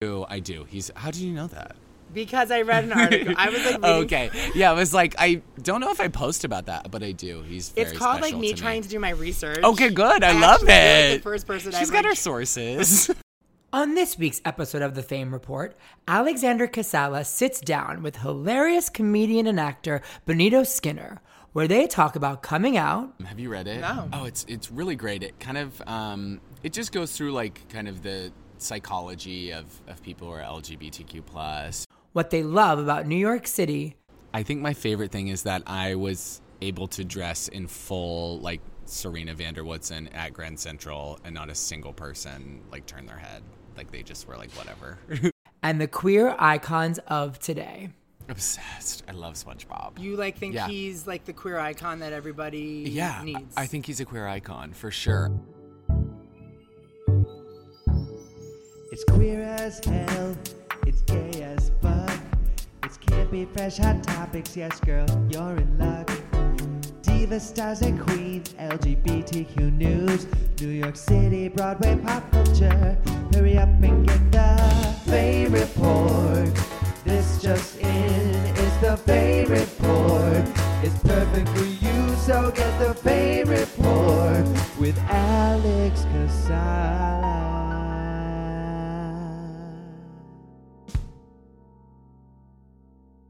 [0.00, 0.24] do.
[0.30, 0.64] I do.
[0.64, 0.90] He's.
[0.96, 1.76] How do you know that?
[2.14, 3.34] Because I read an article.
[3.36, 4.30] I was like, reading- Okay.
[4.54, 7.42] Yeah, it was like I don't know if I post about that, but I do.
[7.42, 7.68] He's.
[7.68, 9.62] Very It's called like me to trying to do my research.
[9.62, 10.24] Okay, good.
[10.24, 11.16] I, I love actually feel like it.
[11.18, 13.10] the first person She's I've, got like- her sources.
[13.74, 15.76] On this week's episode of the Fayme Report,
[16.08, 21.20] Alexander Kacala sits down with hilarious comedian and actor Benito Skinner,
[21.52, 23.80] where they talk about coming out, Have you read it?
[23.82, 24.08] No.
[24.14, 25.22] Oh, it's it's really great.
[25.22, 28.32] It kind of um, it just goes through like kind of the
[28.62, 31.86] psychology of, of people who are LGBTQ plus.
[32.12, 33.96] what they love about New York City,
[34.34, 38.60] I think my favorite thing is that I was able to dress in full like
[38.84, 43.16] Serena van der Woodsen at Grand Central, and not a single person like turned their
[43.18, 43.42] head.
[43.76, 44.98] Like they just were like whatever.
[45.62, 47.90] and the queer icons of today.
[48.28, 49.02] Obsessed.
[49.08, 49.98] I love SpongeBob.
[49.98, 50.68] You like think Yeah.
[50.68, 53.54] he's like the queer icon that everybody yeah, needs.
[53.56, 55.32] I think he's a queer icon for sure.
[59.00, 60.36] It's queer as hell,
[60.86, 62.20] it's gay as fuck.
[62.84, 64.54] It's campy, fresh, hot topics.
[64.54, 66.10] Yes, girl, you're in luck.
[67.00, 70.26] Diva stars and queens, LGBTQ news,
[70.60, 72.94] New York City, Broadway, pop culture.
[73.32, 74.60] Hurry up and get the
[75.10, 76.54] Fayme Report.
[77.02, 80.44] This just in is the Fayme Report.
[80.84, 84.44] It's perfect for you, so get the Fayme Report
[84.78, 87.49] with Alex Kacala.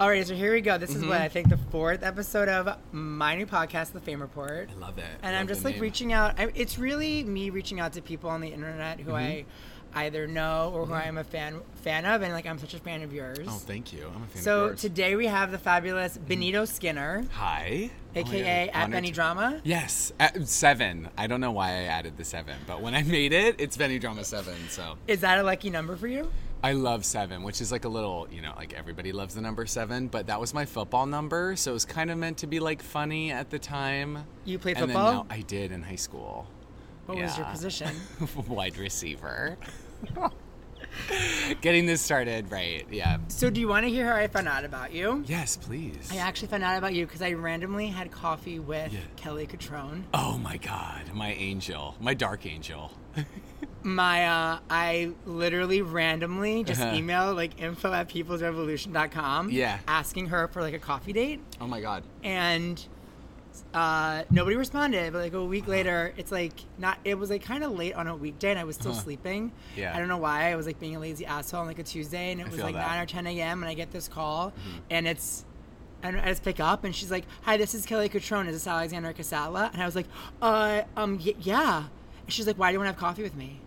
[0.01, 0.79] All right, so here we go.
[0.79, 1.11] This is Mm-hmm.
[1.11, 4.71] what I think the fourth episode of my new podcast, The Fayme Report.
[4.75, 5.05] I love it.
[5.23, 5.83] and Love I'm just like name.
[5.83, 6.41] reaching out.
[6.41, 9.45] I, it's really me reaching out to people on the internet who I
[9.93, 9.99] mm-hmm.
[9.99, 11.07] either know or who mm-hmm.
[11.07, 13.47] I'm a fan fan of, and like I'm such a fan of yours.
[13.47, 14.07] Oh, thank you.
[14.07, 14.45] I'm a fan of yours.
[14.45, 16.29] so today we have the fabulous mm-hmm.
[16.29, 17.91] Benito Skinner, Hi.
[18.17, 19.61] Oh aka God, at Benny Drama.
[19.65, 21.11] Yes, at seven.
[21.19, 23.99] I don't know why I added the seven, but when I made it, it's Benny
[23.99, 24.57] Drama seven.
[24.71, 26.31] So Is that a lucky number for you?
[26.63, 29.65] I love seven, which is like a little, you know, like everybody loves the number
[29.65, 32.61] seven, but that was my football number, so it was kind of meant to be
[32.61, 34.27] like funny at the time.
[34.45, 35.27] You played And football.
[35.31, 36.47] I did in high school.
[37.07, 37.53] what was your yeah.
[37.53, 37.97] position?
[38.49, 39.57] Wide receiver.
[41.63, 42.87] Getting this started, right?
[42.91, 43.19] Yeah.
[43.29, 45.25] so do you want to hear how I found out about you?
[45.27, 46.11] Yes, please.
[46.13, 48.99] I actually found out about you because I randomly had coffee with Yeah.
[49.17, 50.03] Kelly Cutrone.
[50.13, 52.93] Oh my God, my angel, my dark angel.
[53.83, 56.95] My, uh, I literally randomly just Uh-huh.
[56.95, 59.51] emailed like info at peoplesrevolution.com.
[59.51, 59.79] Yeah.
[59.89, 61.41] Asking her for like a coffee date.
[61.61, 62.03] Oh my God.
[62.23, 62.85] And
[63.75, 65.13] uh, nobody responded.
[65.13, 68.07] But like a week later, it's like not, it was like kind of late on
[68.07, 69.01] a weekday and I was still Huh.
[69.01, 69.53] sleeping.
[69.77, 69.95] Yeah.
[69.95, 70.53] I don't know why.
[70.53, 72.61] I was like being a lazy asshole on like a Tuesday and it I was
[72.61, 72.83] like that.
[72.87, 72.95] Mm-hmm.
[72.97, 73.63] 9 or 10 a.m.
[73.63, 74.53] and I get this call
[74.91, 75.45] and it's,
[76.03, 78.47] and I just pick up and she's like, "Hi, this is Kelly Cutrone.
[78.49, 80.07] Is this Alexander Kacala?" And I was like,
[80.41, 81.85] "Uh, um, y- yeah."
[82.25, 83.61] And she's like, "Why do you want to have coffee with me?"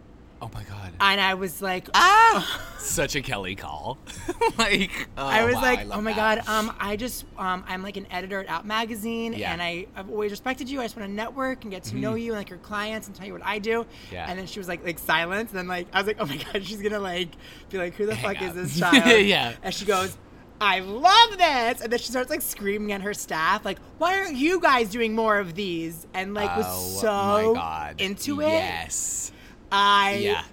[0.44, 0.92] Oh my God.
[1.00, 3.98] And I was like, ah, such a Kelly call.
[4.58, 6.46] like oh, I was wow, like, love oh my that.
[6.46, 9.54] god, um, I just, um, I'm like an editor at Out Magazine, Yeah.
[9.54, 10.82] and I, I've always respected you.
[10.82, 13.16] I just want to network and get to know you and like your clients and
[13.16, 13.84] tell you what I do.
[13.84, 14.14] Mm-hmm.
[14.16, 14.26] Yeah.
[14.30, 16.36] And then she was like, like silence, and then like I was like, oh my
[16.36, 17.30] god, she's gonna like
[17.70, 19.22] be like, who the Hang fuck is this child?
[19.26, 19.54] Yeah.
[19.64, 20.18] And she goes.
[20.62, 24.38] I love this, and then she starts like screaming at her staff, like, "Why aren't
[24.38, 28.00] you guys doing more of these?" And like was Oh so my God.
[28.00, 28.48] into it.
[28.48, 29.34] Yes.
[29.76, 30.44] I Yeah.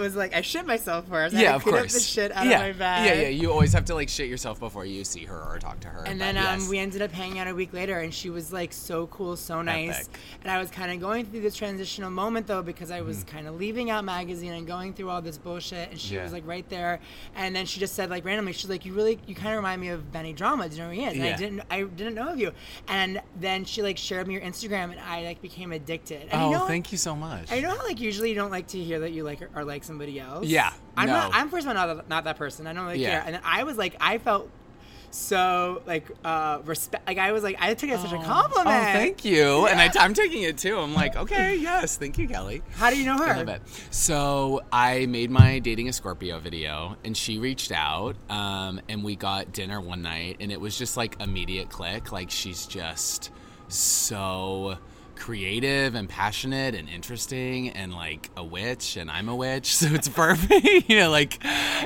[0.00, 1.34] Was like, I shit myself first.
[1.34, 1.94] I yeah, to of up course.
[1.94, 2.60] the shit out yeah.
[2.60, 3.06] of my bag.
[3.06, 3.28] Yeah, yeah.
[3.28, 6.04] You always have to like shit yourself before you see her or talk to her.
[6.06, 8.72] And then um, we ended up hanging out a week later, and she was like
[8.72, 10.00] so cool, so nice.
[10.00, 10.18] Epic.
[10.42, 13.46] And I was kind of going through this transitional moment though, because I was kind
[13.46, 16.14] of leaving out magazine and going through all this bullshit, and she Mm-hmm.
[16.16, 16.22] Yeah.
[16.22, 17.00] was like right there.
[17.34, 19.80] And then she just said like randomly, she's like, "You really, you kind of remind
[19.80, 20.68] me of Benny Drama.
[20.68, 22.52] Do you know who he is?" And I didn't, I didn't know of you.
[22.88, 26.22] And then she like shared me your Instagram, and I like became addicted.
[26.30, 27.50] And oh, you know, thank you so much.
[27.52, 29.84] I know how like usually you don't like to hear that you like are like
[29.86, 30.46] somebody else.
[30.46, 31.12] Yeah, I'm no.
[31.14, 31.30] not.
[31.34, 32.66] I'm first of all not, not that person.
[32.66, 33.20] I don't really Yeah.
[33.22, 33.34] care.
[33.34, 34.50] And I was like, I felt
[35.12, 37.06] so like uh respect.
[37.06, 38.66] Like I was like, I took it as such a compliment.
[38.66, 39.66] Oh, thank you.
[39.66, 40.76] And I, I'm taking it too.
[40.78, 42.62] I'm like, okay, yes, thank you, Kelly.
[42.72, 43.24] How do you know her?
[43.32, 43.62] I love it.
[43.90, 49.16] So I made my dating a Scorpio video, and she reached out, um, and we
[49.16, 52.12] got dinner one night, and it was just like immediate click.
[52.12, 53.30] Like she's just
[53.68, 54.76] so
[55.16, 60.08] creative and passionate and interesting and like a witch and I'm a witch so it's
[60.08, 61.42] perfect you know like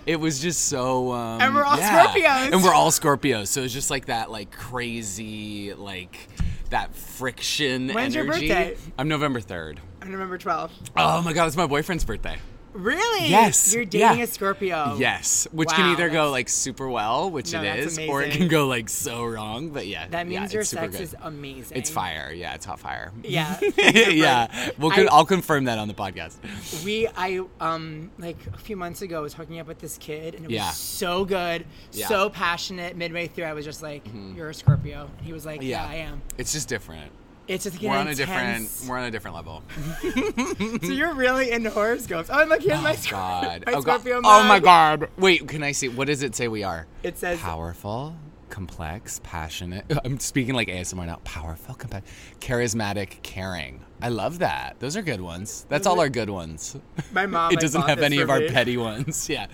[0.07, 2.07] it was just so um And we're all yeah.
[2.07, 2.53] Scorpios.
[2.53, 6.29] and we're all Scorpios so it's just like that like crazy like
[6.71, 8.77] that friction When's your energy birthday?
[8.99, 10.71] I'm November 3rd I'm November 12th.
[10.97, 12.39] Oh my god, it's my boyfriend's birthday.
[12.73, 13.29] Really?
[13.29, 14.25] Yes, You're dating yeah.
[14.25, 14.97] a Scorpio.
[14.99, 18.49] Yes, which can either go like super well, which No, it is, or it can
[18.49, 19.71] go like so wrong.
[19.71, 21.03] But yeah, That yeah, means your it's super sex good.
[21.03, 21.77] is amazing.
[21.77, 22.33] It's fire.
[22.33, 23.13] Yeah, it's hot fire.
[23.25, 23.59] Yeah.
[23.79, 26.37] yeah, we'll I- I'll confirm that on the podcast.
[26.85, 30.35] We I um like a few months ago I was hooking up with this kid
[30.35, 30.69] and it Yeah.
[30.69, 32.05] was so good, Yeah.
[32.05, 32.13] Mm-hmm.
[32.15, 32.97] so passionate.
[32.97, 34.05] Midway through, I was just like,
[34.37, 35.89] "You're a Scorpio," and he was like, "Yeah, Yeah.
[35.91, 37.11] I am." It's just different.
[37.51, 38.71] It's just We're on a different.
[38.89, 39.63] We're on a different level.
[40.83, 42.31] So you're really into horoscopes.
[42.33, 43.65] Oh, and look, here's my, Oh Sc- God.
[43.67, 44.01] my oh God.
[44.01, 44.21] Scorpio.
[44.25, 44.61] Oh my.
[44.61, 45.09] God.
[45.19, 45.89] Wait, can I see?
[45.89, 46.87] What does it say we are?
[47.03, 48.15] It says Powerful,
[48.51, 49.85] complex, passionate.
[50.05, 51.21] I'm speaking like ASMR now.
[51.25, 52.09] Powerful, complex,
[52.41, 53.85] charismatic, caring.
[54.01, 54.77] I love that.
[54.79, 55.67] Those are good ones.
[55.69, 56.77] That's all our good ones.
[57.13, 57.53] my mom.
[57.53, 58.49] it doesn't have any of our me.
[58.49, 59.29] petty ones.
[59.29, 59.47] Yeah.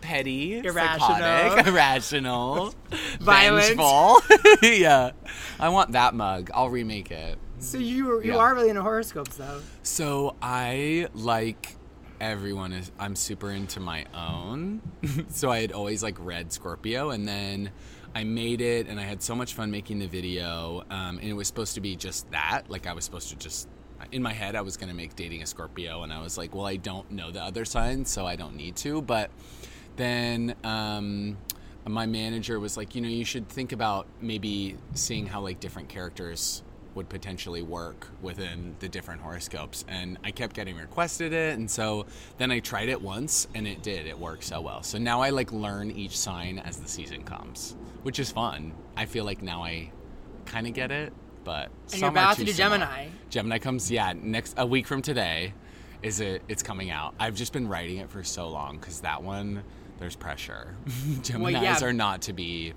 [0.00, 0.98] Petty, Irrational.
[1.08, 2.74] psychotic, irrational,
[3.20, 3.78] Violent.
[4.62, 5.12] yeah.
[5.58, 6.50] I want that mug.
[6.52, 7.38] I'll remake it.
[7.58, 8.36] So you you Yeah.
[8.38, 9.60] are really into horoscopes, though.
[9.82, 11.76] So I like
[12.20, 14.80] everyone is I'm super into my own.
[15.28, 17.70] so I had always like read Scorpio and then
[18.14, 20.84] I made it and I had so much fun making the video.
[20.90, 22.62] Um, and it was supposed to be just that.
[22.68, 23.68] Like I was supposed to just
[24.12, 26.66] in my head I was gonna make dating a Scorpio and I was like, well
[26.66, 29.02] I don't know the other signs, so I don't need to.
[29.02, 29.30] But
[29.96, 31.36] then um
[31.86, 35.88] my manager was like, you know, you should think about maybe seeing how like different
[35.88, 36.62] characters
[36.94, 39.84] would potentially work within the different horoscopes.
[39.88, 42.06] And I kept getting requested it, and so
[42.38, 44.06] then I tried it once, and it did.
[44.06, 44.82] It worked so well.
[44.82, 48.72] So now I like learn each sign as the season comes, which is fun.
[48.96, 49.90] I feel like now I
[50.46, 51.12] kind of get it,
[51.42, 52.78] but And you're about to do similar.
[52.78, 53.08] Gemini.
[53.30, 55.54] Gemini comes, yeah, next a week from today.
[56.02, 56.42] Is it?
[56.48, 57.14] It's coming out.
[57.18, 59.64] I've just been writing it for so long because that one,
[59.98, 60.76] there's pressure.
[61.22, 61.82] Gemini's yeah.
[61.82, 62.74] are not to be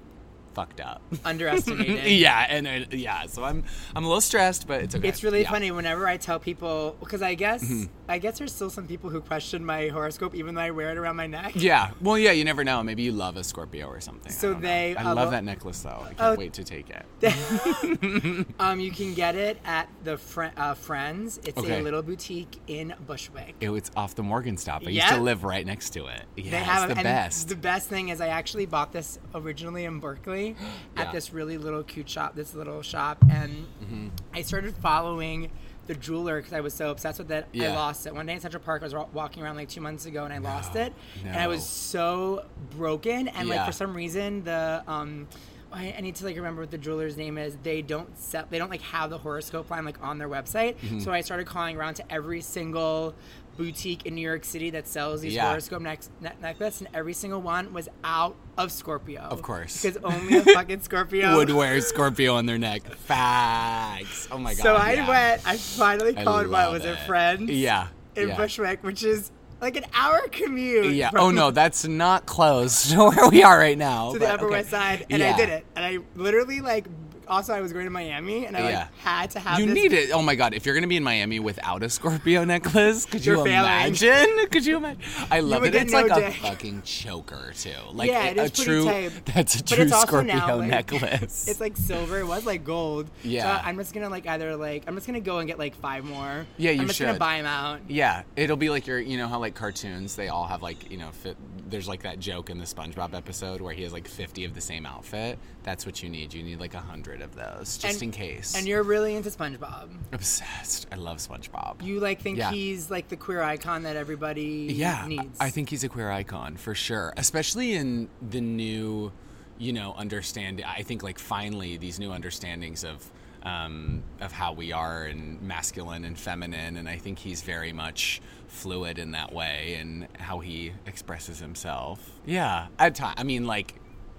[0.58, 1.02] fucked up.
[1.24, 2.06] Underestimated.
[2.08, 3.64] yeah, and uh, yeah, so I'm
[3.96, 5.08] I'm a little stressed, but it's okay.
[5.08, 5.46] It's really Yeah.
[5.46, 5.54] Mm-hmm.
[5.54, 7.64] funny whenever I tell people because I guess
[8.10, 10.98] I guess there's still some people who question my horoscope even though I wear it
[10.98, 11.54] around my neck.
[11.56, 12.82] Yeah, well, yeah, you never know.
[12.84, 14.32] Maybe you love a Scorpio or something.
[14.32, 14.60] So know.
[14.60, 16.02] they, I uh, love that necklace though.
[16.04, 16.36] I can't Oh.
[16.36, 17.06] wait to take it.
[18.60, 21.40] Um, you can get it at the Fri uh, Friends.
[21.46, 21.80] It's Okay.
[21.80, 23.56] a little boutique in Bushwick.
[23.60, 24.84] It was off the Morgan stop.
[24.86, 26.24] I used to live right next to it.
[26.36, 27.50] Yeah, they have it's the best.
[27.50, 30.56] The best thing is I actually bought this originally in Berkeley
[30.96, 31.04] Yeah.
[31.04, 34.08] at this really little cute shop, this little shop, and Mm-hmm.
[34.34, 35.50] I started following
[35.88, 37.48] the jeweler because I was so obsessed with it.
[37.56, 38.82] I lost it one day in Central Park.
[38.82, 40.94] I was walking around like two months ago and I lost it,
[41.26, 43.28] and I was so broken.
[43.30, 45.28] And like for some reason the um.
[45.70, 47.58] I I need to like remember what the jeweler's name is.
[47.62, 48.46] They don't sell.
[48.50, 50.78] They don't like have the horoscope line like on their website.
[50.78, 51.00] Mm-hmm.
[51.00, 53.16] So I started calling around to every single
[53.58, 55.50] boutique in New York City that sells these Yeah.
[55.50, 59.22] horoscope neck- ne- necklace, and every single one was out of Scorpio.
[59.22, 59.82] Of course.
[59.82, 62.84] because only a fucking Scorpio Would wear Scorpio on their neck.
[62.96, 64.28] Facts.
[64.32, 64.64] Oh my god.
[64.64, 65.08] So I yeah.
[65.08, 65.48] went.
[65.48, 67.00] I finally called love was it, it.
[67.00, 67.50] Friends?
[67.50, 67.88] Yeah.
[68.16, 68.38] in yeah.
[68.38, 69.32] Bushwick, which is
[69.62, 70.94] like an hour commute.
[70.94, 71.10] Yeah.
[71.16, 74.14] Oh no, that's not close to where we are right now.
[74.14, 74.58] to the Upper okay.
[74.58, 75.34] West Side, and Yeah.
[75.34, 75.66] I did it.
[75.76, 76.86] And I literally like.
[77.30, 78.88] Also, I was going to Miami, and I like Yeah.
[79.04, 79.60] had to have.
[79.60, 80.12] You this need it.
[80.12, 80.54] Oh my god!
[80.54, 83.60] If you're gonna be in Miami without a Scorpio necklace, could you You're failing.
[83.60, 84.48] imagine?
[84.52, 85.02] Could you imagine?
[85.30, 85.72] I love would it.
[85.74, 86.34] get It's no like a dick.
[86.42, 87.70] fucking choker too.
[87.92, 88.86] Like Yeah, a, it a is pretty true.
[88.86, 89.26] tight.
[89.26, 91.48] That's a But true it's also Scorpio now, like- necklace.
[91.48, 92.20] It's like silver.
[92.20, 93.10] It was like gold.
[93.24, 93.44] Yeah.
[93.60, 96.06] So I'm just gonna like either like I'm just gonna go and get like five
[96.06, 96.46] more.
[96.58, 97.20] Yeah, you I'm just gonna should.
[97.20, 97.82] buy them out.
[97.90, 100.98] Yeah, it'll be like your, you know how like cartoons, they all have like, you
[100.98, 101.36] know, fit,
[101.70, 104.62] there's like that joke in the SpongeBob episode where he has like 50 of the
[104.62, 105.38] same outfit.
[105.68, 106.34] That's what you need.
[106.34, 108.56] You need like a hundred of those, just And- in case.
[108.56, 109.90] And you're really into SpongeBob.
[110.14, 110.88] obsessed.
[110.94, 111.84] I love SpongeBob.
[111.84, 112.52] You like think Yeah.
[112.52, 115.38] he's like the queer icon that everybody yeah, I- needs.
[115.42, 119.12] I think he's a queer icon for sure, especially in the new,
[119.58, 120.64] you know, understand.
[120.66, 123.04] I think like finally these new understandings of
[123.44, 128.22] um, of how we are and masculine and feminine, and I think he's very much
[128.48, 132.10] fluid in that way and how he expresses himself.
[132.26, 133.16] Yeah, at time.
[133.18, 133.76] I mean, like.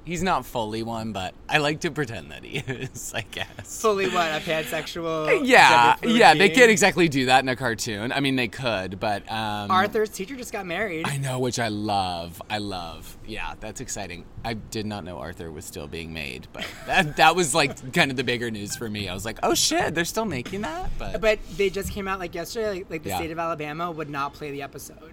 [0.09, 3.81] He's not fully one, but I like to pretend that he is, I guess.
[3.83, 5.43] fully what a pansexual.
[5.47, 8.11] yeah, yeah, they can't exactly do that in a cartoon.
[8.11, 11.07] I mean, they could, but um, Arthur's teacher just got married.
[11.07, 12.41] I know, which I love.
[12.49, 13.19] I love.
[13.27, 14.25] Yeah, that's exciting.
[14.47, 18.11] I did not know Arthur was still being made, but that that was like kind
[18.11, 19.11] of the bigger news for me.
[19.11, 20.89] I was like, oh shit, they're still making that.
[20.99, 22.71] But, but they just came out like yesterday.
[22.71, 23.17] Like, like the Yeah.
[23.19, 25.13] state of Alabama would not play the episode,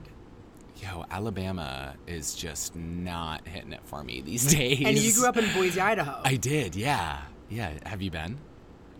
[0.81, 4.81] yo, Alabama is just not hitting it for me these days.
[4.85, 6.21] and you grew up in Boise, Idaho.
[6.23, 6.75] I did.
[6.75, 7.71] Yeah, yeah.
[7.85, 8.37] Have you been?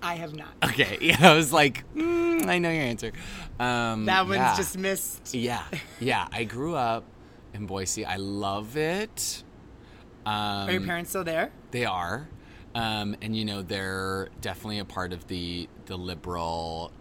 [0.02, 0.54] I have not.
[0.64, 0.98] Okay.
[1.02, 3.12] Yeah, I was like, mm, I know your answer.
[3.60, 4.56] Um, That one's yeah.
[4.56, 5.34] just missed.
[5.34, 5.64] Yeah,
[6.00, 6.28] yeah.
[6.32, 7.04] I grew up
[7.54, 8.06] in Boise.
[8.06, 9.44] I love it.
[10.26, 10.34] Um,
[10.70, 11.52] Are your parents still there?
[11.72, 12.28] They are,
[12.74, 16.92] um, and you know they're definitely a part of the the liberal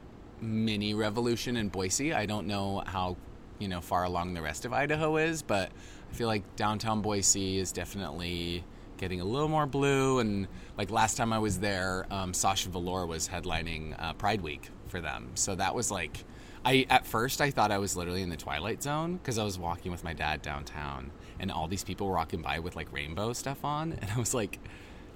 [0.40, 2.12] mini revolution in Boise.
[2.12, 3.16] I don't know how
[3.58, 5.70] you know far along the rest of Idaho is, but
[6.10, 8.64] I feel like downtown Boise is definitely
[8.96, 10.18] getting a little more blue.
[10.20, 10.46] And
[10.78, 15.00] like last time I was there, um, Sasha Velour was headlining uh, Pride Week for
[15.00, 16.24] them, so that was like.
[16.66, 19.58] I at first I thought I was literally in the twilight zone because I was
[19.58, 23.34] walking with my dad downtown and all these people were walking by with like rainbow
[23.34, 24.58] stuff on and I was like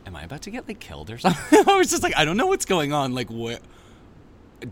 [0.07, 1.65] am I about to get like killed or something?
[1.67, 3.63] I was just like I don't know what's going on like what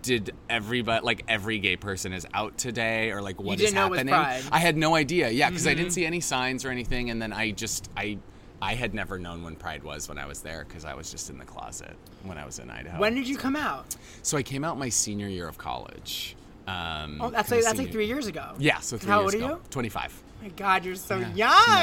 [0.02, 3.86] did everybody like every gay person is out today or like what is didn't know
[3.86, 4.48] it was happening?
[4.52, 5.30] I had no idea.
[5.30, 5.78] Yeah, because I Mm-hmm.
[5.78, 8.18] didn't see any signs or anything and then I just I
[8.60, 11.28] I had never known when Pride was when I was there because I was just
[11.30, 12.98] in the closet when I was in Idaho.
[12.98, 13.94] When did you come out?
[14.22, 16.36] So I came out my senior year of college.
[16.66, 18.54] Um, Oh, that's like that's like three years ago.
[18.58, 19.54] Yeah, so three How years old are ago.
[19.56, 19.60] you?
[19.70, 20.22] Twenty-five.
[20.42, 21.34] my God, you're so Yeah.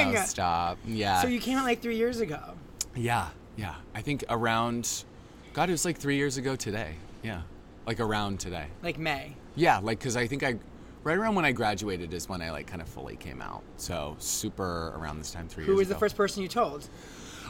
[0.04, 0.14] young.
[0.14, 0.78] No, stop.
[0.86, 1.22] Yeah.
[1.22, 2.40] So you came out like three years ago.
[2.96, 3.76] Yeah, yeah.
[3.96, 5.06] I think around.
[5.54, 6.96] God, it was like three years ago today.
[7.22, 7.44] Yeah,
[7.86, 8.68] like around today.
[8.82, 9.36] Like May.
[9.56, 10.58] Yeah, like because I think I,
[11.04, 13.64] right around when I graduated is when I like kind of fully came out.
[13.78, 16.90] So super around this time three Who was the first person you told?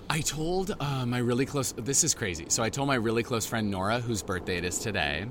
[0.09, 1.71] I told uh, my really close.
[1.77, 2.45] This is crazy.
[2.49, 5.25] So I told my really close friend Nora, whose birthday it is today.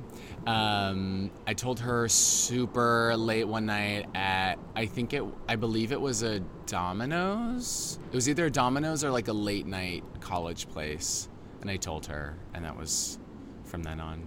[0.47, 6.01] Um, I told her super late one night at I think it I believe it
[6.01, 7.99] was a Domino's.
[8.11, 11.29] It was either a Domino's or like a late night college place,
[11.61, 13.19] and I told her, and that was
[13.65, 14.27] from then on.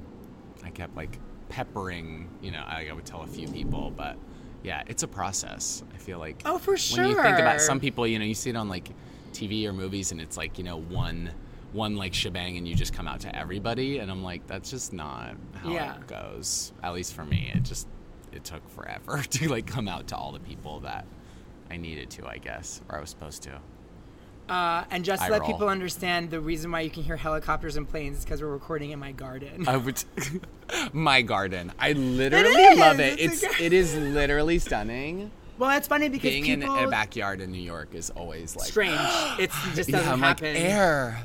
[0.66, 1.20] I kept like
[1.50, 2.30] peppering.
[2.42, 4.18] You know, I, I would tell a few people, but
[4.64, 5.84] yeah, it's a process.
[5.94, 6.98] I feel like Oh, for sure.
[7.00, 8.90] when you think about some people, you know, you see it on like
[9.34, 11.32] TV or movies, and it's like you know one
[11.72, 14.92] one like shebang, and you just come out to everybody, and I'm like, that's just
[14.94, 15.96] not how Yeah.
[15.96, 16.72] it goes.
[16.84, 17.88] At least for me, it just
[18.32, 21.06] it took forever to like come out to all the people that
[21.70, 23.60] I needed to, I guess, or I was supposed to.
[24.48, 25.52] Uh, and just to Eye let roll.
[25.52, 28.92] people understand, the reason why you can hear helicopters and planes is because we're recording
[28.92, 29.68] in my garden.
[29.68, 30.04] I would,
[30.94, 31.72] my garden.
[31.80, 33.20] I literally is, love it.
[33.20, 35.32] it's It's a it is literally stunning.
[35.58, 38.68] well, it's funny because Being people in a backyard in New York is always like
[38.68, 39.00] strange.
[39.40, 40.56] It just doesn't I'm like happen.
[40.56, 41.22] air.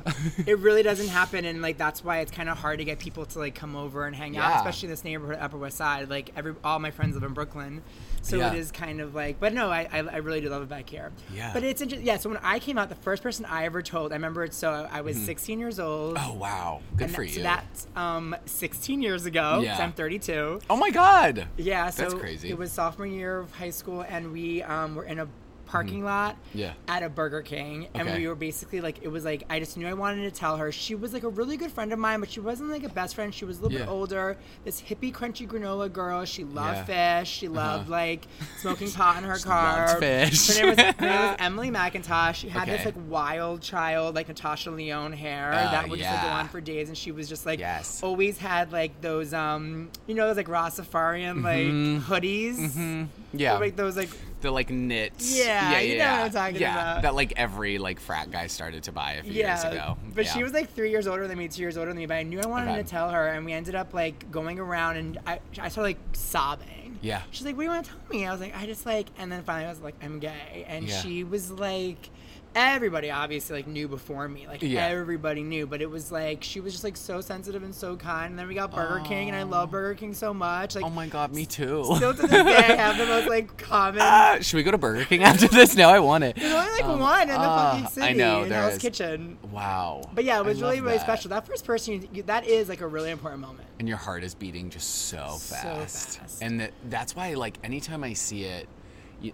[0.47, 3.27] it really doesn't happen and like that's why it's kind of hard to get people
[3.27, 4.57] to like come over and hang out Yeah.
[4.59, 7.83] especially in this neighborhood upper west side like every all my friends live in brooklyn
[8.23, 8.53] so Yeah.
[8.53, 10.89] it is kind of like but no I, I, I really do love it back
[10.91, 11.53] here Yeah.
[11.53, 14.12] but it's interesting yeah so when i came out the first person i ever told
[14.12, 17.29] i remember it so i was 16 years old oh wow, good and for that-
[17.31, 17.35] you.
[17.37, 19.61] so that's um 16 years ago.
[19.62, 19.79] Yeah.
[19.79, 21.47] i'm 32 oh my god.
[21.57, 22.50] yeah, so That's crazy.
[22.50, 25.29] it was sophomore year of high school, and we um, were in a
[25.71, 26.59] parking lot Mm-hmm.
[26.59, 26.73] Yeah.
[26.89, 28.19] at a Burger King, and Okay.
[28.19, 30.73] we were basically like, it was like I just knew I wanted to tell her.
[30.73, 33.15] She was like a really good friend of mine, but she wasn't like a best
[33.15, 33.33] friend.
[33.33, 34.37] She was a little bit older.
[34.65, 36.25] This hippie, crunchy granola girl.
[36.25, 37.21] She loved Yeah.
[37.21, 37.31] fish.
[37.31, 38.27] She loved like
[38.61, 39.99] smoking pot in her car.
[40.00, 40.49] fish.
[40.49, 42.35] Her name was, her name was Emily McIntosh.
[42.35, 46.23] She had this like wild child, like Natasha Lyonne hair Oh, that would just like
[46.23, 48.03] go on for days, and she was just like Yes.
[48.03, 51.67] always had like those um you know those like Rastafarian like
[52.09, 53.07] hoodies.
[53.33, 53.59] Yeah.
[53.59, 55.37] Like those like the like knits.
[55.38, 57.02] Yeah, you know what I'm talking yeah, about.
[57.02, 59.97] That like every like frat guy started to buy a few years ago.
[60.14, 60.32] But Yeah.
[60.32, 62.06] she was like three years older than me, two years older than me.
[62.06, 62.82] But I knew I wanted Okay.
[62.82, 65.99] to tell her, and we ended up like going around, and I I started like
[66.12, 66.99] sobbing.
[67.02, 67.23] Yeah.
[67.30, 69.06] She's like, "What do you want to tell me?" I was like, "I just like,"
[69.18, 71.00] and then finally I was like, "I'm gay," and Yeah.
[71.00, 72.11] she was like.
[72.54, 74.87] Everybody obviously like knew before me, like Yeah.
[74.87, 78.30] everybody knew, but it was like she was just like so sensitive and so kind.
[78.30, 80.75] And then we got Burger King, and I love Burger King so much.
[80.75, 81.85] Like Oh my god, me too.
[81.97, 84.00] still to this day, I have the most like common.
[84.02, 85.76] Ah, should we go to Burger King after this?
[85.76, 86.35] No, I want it.
[86.37, 88.78] There's only like Um, one in the ah, fucking city I know in Hell's is.
[88.83, 89.38] Kitchen.
[89.52, 90.11] Wow.
[90.12, 91.04] But yeah, it was I really really that.
[91.04, 91.28] special.
[91.30, 93.69] That first person, you, that is like a really important moment.
[93.78, 96.12] and your heart is beating just so fast.
[96.12, 96.42] so fast.
[96.42, 98.69] And that, that's why, like, anytime I see it,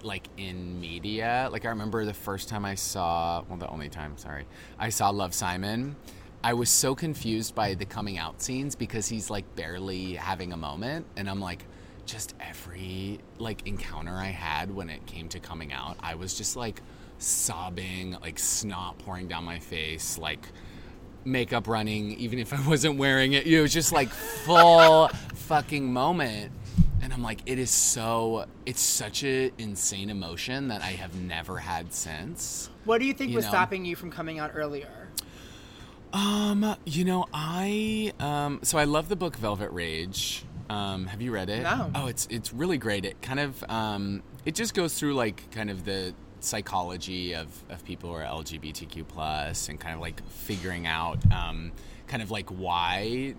[0.02, 4.16] like in media, like I remember the first time I saw, well, the only time,
[4.16, 4.46] sorry,
[4.78, 5.96] I saw Love Simon.
[6.44, 10.56] I was so confused by the coming out scenes because he's like barely having a
[10.56, 11.64] moment, and I'm like,
[12.06, 16.56] just every like encounter I had when it came to coming out, I was just
[16.56, 16.80] like
[17.18, 20.46] sobbing, like snot pouring down my face, like
[21.24, 23.46] makeup running even if I wasn't wearing it.
[23.46, 26.52] It was just like full fucking moment.
[27.02, 31.58] And I'm like, it is so, it's such an insane emotion that I have never
[31.58, 32.70] had since.
[32.84, 33.50] What do you think You was know.
[33.50, 34.88] stopping you from coming out earlier?
[36.12, 40.44] Um, you know, I, um, so I love the book Velvet Rage.
[40.70, 41.62] Um, have you read it?
[41.62, 41.90] No.
[41.94, 43.04] Oh, it's, it's really great.
[43.04, 47.84] It kind of, um, it just goes through like kind of the psychology of, of
[47.84, 51.72] people who are LGBTQ plus and kind of like figuring out, um,
[52.06, 53.34] kind of like why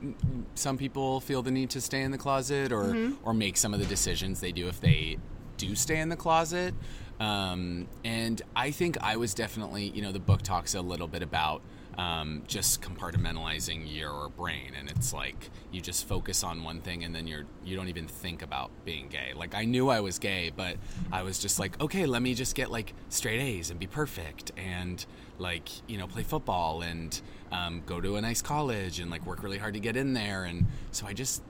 [0.55, 3.79] some people feel the need to stay in the closet or or make some of
[3.79, 5.17] the decisions they do if they
[5.57, 6.73] do stay in the closet.
[7.19, 11.23] Um, and I think I was definitely, you know, the book talks a little bit
[11.23, 11.61] about
[11.97, 17.15] um, just compartmentalizing your brain, and it's like you just focus on one thing, and
[17.15, 19.33] then you're you don't even think about being gay.
[19.35, 20.77] Like I knew I was gay, but
[21.11, 24.51] I was just like, okay, let me just get like straight A's and be perfect,
[24.57, 25.03] and
[25.39, 27.19] like you know play football and
[27.51, 30.43] um, go to a nice college and like work really hard to get in there,
[30.43, 31.41] and so I just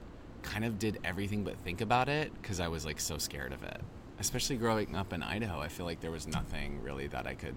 [0.42, 3.62] kind of did everything but think about it because I was like so scared of
[3.64, 3.80] it.
[4.20, 7.54] Especially growing up in Idaho, I feel like there was nothing really that I could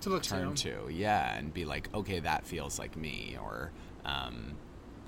[0.00, 0.86] to look turn to.
[0.86, 0.92] to.
[0.92, 3.70] Yeah, and be like, okay, that feels like me, or,
[4.04, 4.52] um,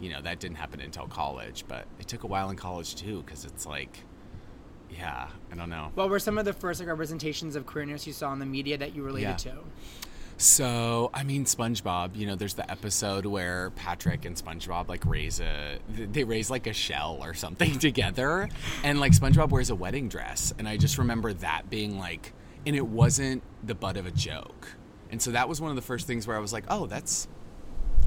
[0.00, 3.22] you know, that didn't happen until college, but it took a while in college too,
[3.24, 3.98] because it's like,
[4.90, 5.90] yeah, I don't know.
[5.94, 8.78] What were some of the first like representations of queerness you saw in the media
[8.78, 9.36] that you related Yeah.
[9.52, 9.52] to?
[10.40, 15.40] So, I mean, SpongeBob, you know, there's the episode where Patrick and SpongeBob like raise
[15.40, 18.48] a, they raise like a shell or something together.
[18.84, 20.54] And like SpongeBob wears a wedding dress.
[20.58, 22.32] And I just remember that being like,
[22.64, 24.68] and it wasn't the butt of a joke.
[25.10, 27.28] And so that was one of the first things where I was like, oh, that's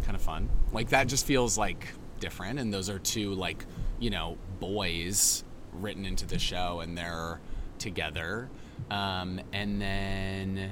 [0.03, 0.49] kind of fun.
[0.71, 1.87] Like that just feels like
[2.19, 2.59] different.
[2.59, 3.65] And those are two like,
[3.99, 5.43] you know, boys
[5.73, 7.39] written into the show and they're
[7.79, 8.49] together.
[8.89, 10.71] Um, and then,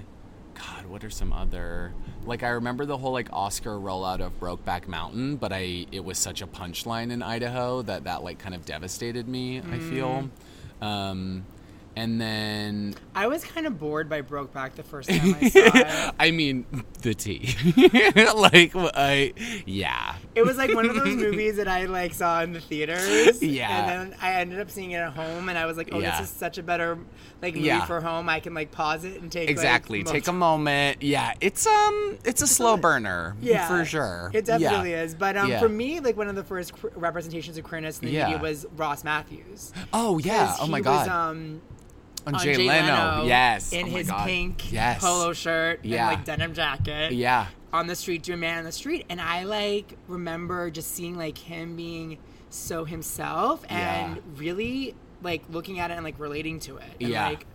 [0.53, 1.93] God, what are some other
[2.25, 2.43] like?
[2.43, 6.41] I remember the whole like Oscar rollout of Brokeback Mountain, but I it was such
[6.41, 9.59] a punchline in Idaho that that like kind of devastated me.
[9.59, 10.29] I feel.
[10.81, 11.45] Um,
[11.99, 16.15] and then I was kind of bored by Brokeback the first time I saw it.
[16.17, 16.65] I mean
[17.01, 17.55] the tea,
[18.35, 19.33] like I
[19.65, 20.15] yeah.
[20.35, 23.41] It was like one of those movies that I like saw in the theaters.
[23.43, 23.69] Yeah.
[23.69, 26.17] And then I ended up seeing it at home, and I was like, "Oh, Yeah.
[26.21, 26.97] this is such a better
[27.41, 27.85] like movie Yeah.
[27.85, 28.29] for home.
[28.29, 30.03] I can like pause it and take Exactly.
[30.03, 31.01] Like, Take a moment.
[31.03, 33.35] Yeah, it's um, it's a slow burner.
[33.41, 34.31] Yeah, for sure.
[34.33, 35.03] It definitely Yeah.
[35.03, 35.15] is.
[35.15, 38.37] But um, for me, like one of the first representations of queerness in the media
[38.37, 39.73] was Ross Mathews.
[39.91, 40.55] Oh yeah.
[40.61, 41.07] Oh my god.
[41.07, 41.61] Was, um,
[42.27, 43.25] on, on Jay, Leno.
[43.25, 43.71] Yes.
[43.73, 44.27] in Oh his God.
[44.27, 45.01] pink Yes.
[45.01, 46.09] polo shirt Yeah.
[46.09, 47.11] and like denim jacket.
[47.13, 47.47] Yeah.
[47.71, 51.15] on the street to a man on the street and i like remember just seeing
[51.15, 52.17] like him being
[52.49, 54.21] so himself and Yeah.
[54.37, 57.29] really like looking at it and like relating to it and Yeah.
[57.29, 57.45] like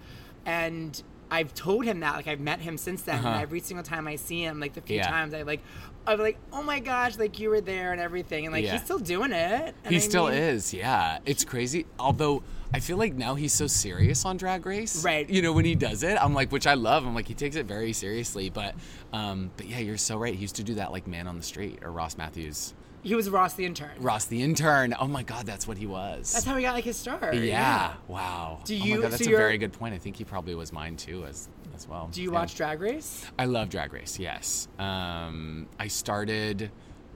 [0.47, 3.41] and i've told him that like i've met him since then and Uh-huh.
[3.41, 5.09] every single time i see him like the few Yeah.
[5.09, 5.61] times i like
[6.07, 8.73] i'm like oh my gosh like you were there and everything and like Yeah.
[8.73, 11.19] he's still doing it and He I still mean- is, yeah.
[11.25, 11.87] It's crazy.
[11.99, 12.43] Although
[12.75, 15.29] I feel like now he's so serious on Drag Race, Right.
[15.31, 17.07] You know, when he does it, I'm like, which I love.
[17.07, 18.51] I'm like, he takes it very seriously.
[18.51, 18.75] But,
[19.13, 20.35] um, but yeah, you're so right.
[20.35, 23.31] He used to do that like Man on the Street or Ross Mathews, he was
[23.31, 24.95] ross the intern Ross the intern.
[24.99, 26.33] Oh my God, that's what he was.
[26.33, 27.93] that's how he got like his start yeah.
[28.09, 28.61] Wow.
[28.65, 29.95] Do oh my God, that's so a very good point.
[29.95, 32.09] I think he probably was mine too, as as well.
[32.13, 32.39] do you Yeah.
[32.41, 34.19] watch drag race I love Drag Race.
[34.19, 34.69] Yes.
[34.79, 36.71] Um, I started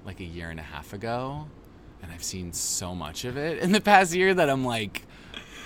[0.05, 1.47] like a year and a half ago,
[2.03, 5.03] and I've seen so much of it in the past year that I'm like,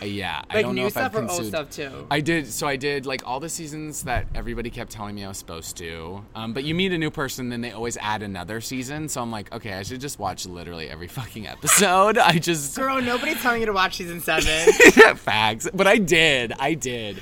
[0.02, 0.42] uh, yeah.
[0.50, 2.46] I don't know new if I've stuff or old stuff too I did.
[2.52, 5.76] So I did like all the seasons that everybody kept telling me I was supposed
[5.78, 6.24] to.
[6.34, 9.08] Um, but you meet a new person, then they always add another season.
[9.08, 12.18] So I'm like, okay, I should just watch literally every fucking episode.
[12.32, 14.72] I just girl nobody's telling you to watch season seven
[15.16, 15.68] facts.
[15.72, 16.52] But I did.
[16.58, 17.20] I did.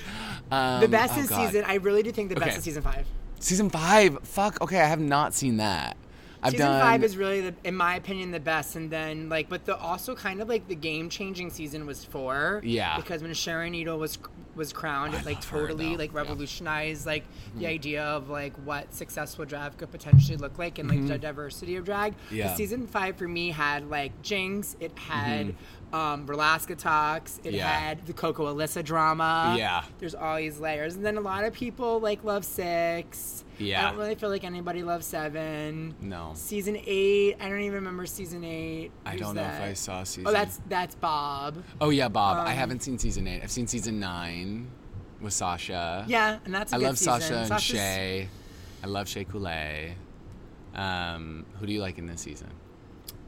[0.50, 1.46] Um, The best oh is God.
[1.46, 1.64] season.
[1.66, 2.58] I really do think the best Okay.
[2.58, 3.06] is season five.
[3.38, 4.18] Season five.
[4.22, 4.60] Fuck.
[4.60, 5.96] Okay, I have not seen that.
[6.42, 6.80] I've season done.
[6.80, 8.76] five is really, the, in my opinion, the best.
[8.76, 12.60] And then like, but the also kind of like the game changing season was four.
[12.64, 12.96] Yeah.
[12.96, 14.18] Because when Sharon Needles was
[14.60, 16.16] was crowned, it like totally like Mm-hmm.
[16.18, 17.24] revolutionized like
[17.56, 21.74] the idea of like what successful drag could potentially look like and like the diversity
[21.76, 22.12] of drag.
[22.12, 22.36] Mm-hmm.
[22.36, 22.48] Yeah.
[22.48, 24.76] But season five for me had like Jinkx.
[24.78, 25.54] It had.
[25.92, 27.38] Um, Verlaska talks.
[27.38, 27.56] It Mm-hmm.
[27.56, 27.66] Yeah.
[27.80, 29.56] had the Coco Alyssa drama.
[29.58, 29.82] Yeah.
[29.98, 33.44] There's all these layers, and then a lot of people like love six.
[33.58, 33.80] Yeah.
[33.80, 35.94] I don't really feel like anybody loves seven.
[36.00, 36.30] No.
[36.34, 37.36] Season eight.
[37.40, 38.90] I don't even remember season eight.
[39.04, 39.60] I don't know if?
[39.60, 40.28] I saw season.
[40.28, 41.52] Oh, that's that's Bob.
[41.80, 42.36] Oh yeah, Bob.
[42.46, 43.40] I um, haven't seen season eight.
[43.42, 44.49] I've seen season nine
[45.20, 46.04] with Sasha.
[46.08, 47.20] Yeah, and that's a I love season.
[47.20, 48.28] Sasha and Sasha's- Shea.
[48.82, 49.92] I love Shea Couleé.
[50.74, 52.48] Um, who do you like in this season?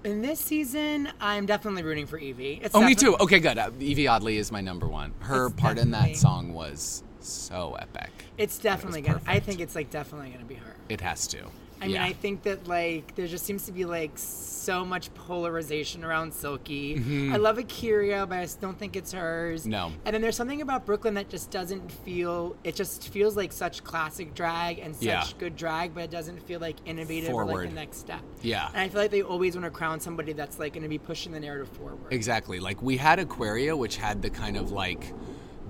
[0.05, 2.61] In this season, I'm definitely rooting for Yvie.
[2.63, 3.17] It's Oh, me too.
[3.19, 3.59] Okay, good.
[3.59, 5.13] Uh, Yvie Oddly is my number one.
[5.21, 8.11] Her It's part in that song was so epic.
[8.39, 9.21] It's definitely gonna.
[9.27, 10.75] I think it's like definitely gonna be her.
[10.89, 11.45] It has to.
[11.81, 11.97] I mean.
[11.99, 14.13] I think that like there just seems to be like
[14.63, 16.95] so much polarization around Silky.
[17.33, 19.63] I love A'keria, but I just don't think it's hers.
[19.63, 19.71] Mm-hmm.
[19.71, 19.93] No.
[20.05, 22.57] And then there's something about Brooke Lynn that just doesn't feel.
[22.65, 25.25] It just feels like such classic drag and such Yeah.
[25.39, 27.71] good drag, but it doesn't feel like innovative or like Forward.
[27.71, 28.21] the next step.
[28.43, 28.69] Yeah.
[28.69, 30.99] And I feel like they always want to crown somebody that's like going to be
[30.99, 32.13] pushing the narrative forward.
[32.13, 32.61] Exactly.
[32.61, 35.13] Like we had Aquaria, which had the kind of like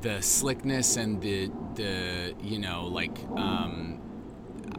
[0.01, 4.01] the slickness and the the you know like um,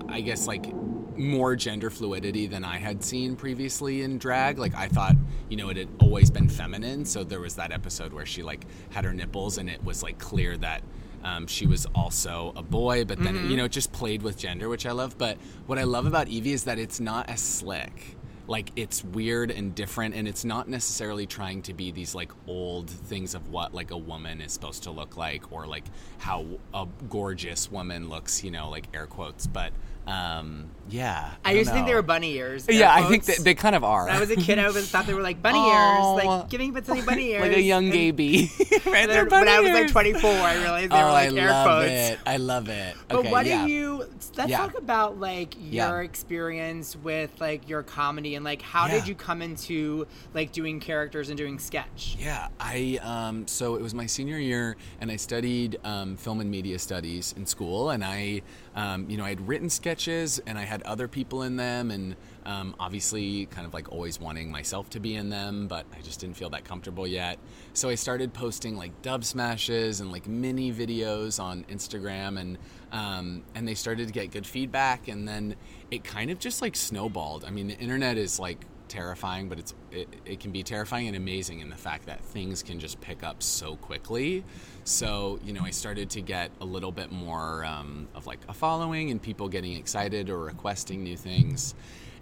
[0.10, 0.74] I guess like
[1.18, 4.58] more gender fluidity than I had seen previously in drag.
[4.58, 5.16] Like I thought,
[5.50, 7.06] you know, it had always been feminine.
[7.06, 10.18] So there was that episode where she like had her nipples, and it was like
[10.20, 10.82] clear that
[11.24, 13.52] um, she was also a boy, but then Mm-hmm.
[13.52, 15.18] you know it just played with gender, which I love.
[15.18, 15.38] But
[15.68, 18.18] what I love about Yvie is that it's not as slick.
[18.46, 22.90] Like it's weird and different, and it's not necessarily trying to be these like old
[22.90, 25.86] things of what like a woman is supposed to look like, or like
[26.18, 28.44] how a gorgeous woman looks.
[28.44, 29.48] You know, like air quotes.
[29.48, 29.72] But
[30.08, 32.68] um, yeah, I don't used to think they were bunny ears.
[32.68, 33.38] air Yeah, I think quotes.
[33.38, 34.06] that they kind of are.
[34.06, 36.18] When I was a kid, I always thought they were like bunny Oh.
[36.18, 37.42] ears, like giving but something bunny ears.
[37.48, 38.52] like a young gay bee.
[38.86, 41.36] right, then they're when I was like 24, I realized they oh, were like I
[41.38, 41.92] air love quotes.
[41.92, 42.20] it.
[42.26, 42.96] I love it.
[43.08, 43.66] But okay, what yeah.
[43.66, 43.98] do you?
[44.36, 44.58] Let's Yeah.
[44.58, 45.90] talk about like Yeah.
[45.90, 48.94] your experience with like your comedy and like how Yeah.
[49.00, 52.18] did you come into like doing characters and doing sketch?
[52.20, 56.50] Yeah, I um, so it was my senior year, and I studied um, film and
[56.50, 58.42] media studies in school, and I,
[58.76, 62.16] um, you know, I had written sketches, and I had other people in them, and
[62.46, 66.20] um, obviously, kind of like always wanting myself to be in them, but I just
[66.20, 67.38] didn't feel that comfortable yet.
[67.74, 72.58] So I started posting like dub smashes and like mini videos on Instagram, and
[72.92, 75.56] um, and they started to get good feedback, and then
[75.92, 77.46] it kind of just like snowballed.
[77.46, 81.16] I mean, the internet is like terrifying, but it's it, it can be terrifying and
[81.16, 84.44] amazing in the fact that things can just pick up so quickly.
[84.84, 88.54] So you know, I started to get a little bit more um, of like a
[88.54, 91.76] following and people getting excited or requesting new things,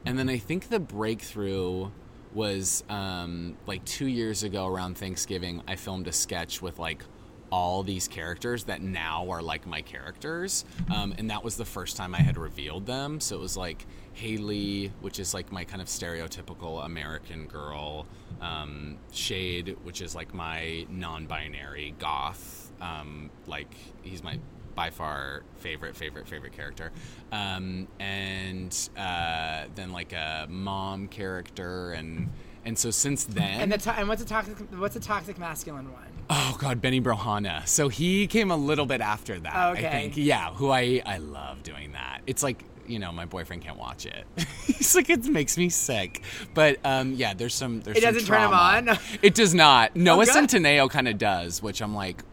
[0.05, 1.89] and then I think the breakthrough
[2.33, 5.61] was um, like two years ago around Thanksgiving.
[5.67, 7.03] I filmed a sketch with like
[7.51, 10.63] all these characters that now are like my characters.
[10.89, 13.19] Um, and that was the first time I had revealed them.
[13.19, 18.05] So it was like Haley, which is like my kind of stereotypical American girl,
[18.41, 22.71] um, Shade, which is like my non binary goth.
[22.81, 24.39] Um, like, he's my
[24.75, 26.91] by far favorite, favorite, favorite character.
[27.31, 31.91] Um, and uh, then like a mom character.
[31.91, 32.29] And,
[32.65, 33.61] and so since then.
[33.61, 36.03] And the to- and what's a toxic what's a toxic masculine one?
[36.29, 37.67] Oh God, Benny Brohana.
[37.67, 39.71] So he came a little bit after that.
[39.77, 39.87] Okay.
[39.87, 40.17] I think.
[40.17, 42.21] Yeah, who I I love doing that.
[42.25, 44.25] It's like you know my boyfriend can't watch it.
[44.65, 46.21] He's like it makes me sick.
[46.53, 48.89] But um yeah, there's some there's It some doesn't turn him on?
[48.89, 49.95] Oh, It does not.
[49.95, 50.33] Noah good.
[50.35, 52.23] Centineo kind of does, which I'm like.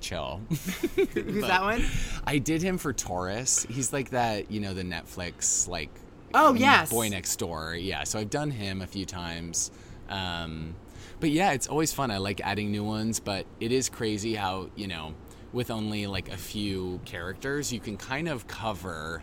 [0.00, 0.40] Chill.
[0.48, 1.84] Who's that one?
[2.26, 3.66] I did him for Taurus.
[3.68, 5.90] He's like that, you know, the Netflix like
[6.32, 6.90] Oh, yes.
[6.90, 7.74] boy next door.
[7.74, 9.70] Yeah, so I've done him a few times.
[10.08, 10.74] Um,
[11.20, 12.10] but yeah, it's always fun.
[12.10, 15.14] I like adding new ones, but it is crazy how you know,
[15.52, 19.22] with only like a few characters, you can kind of cover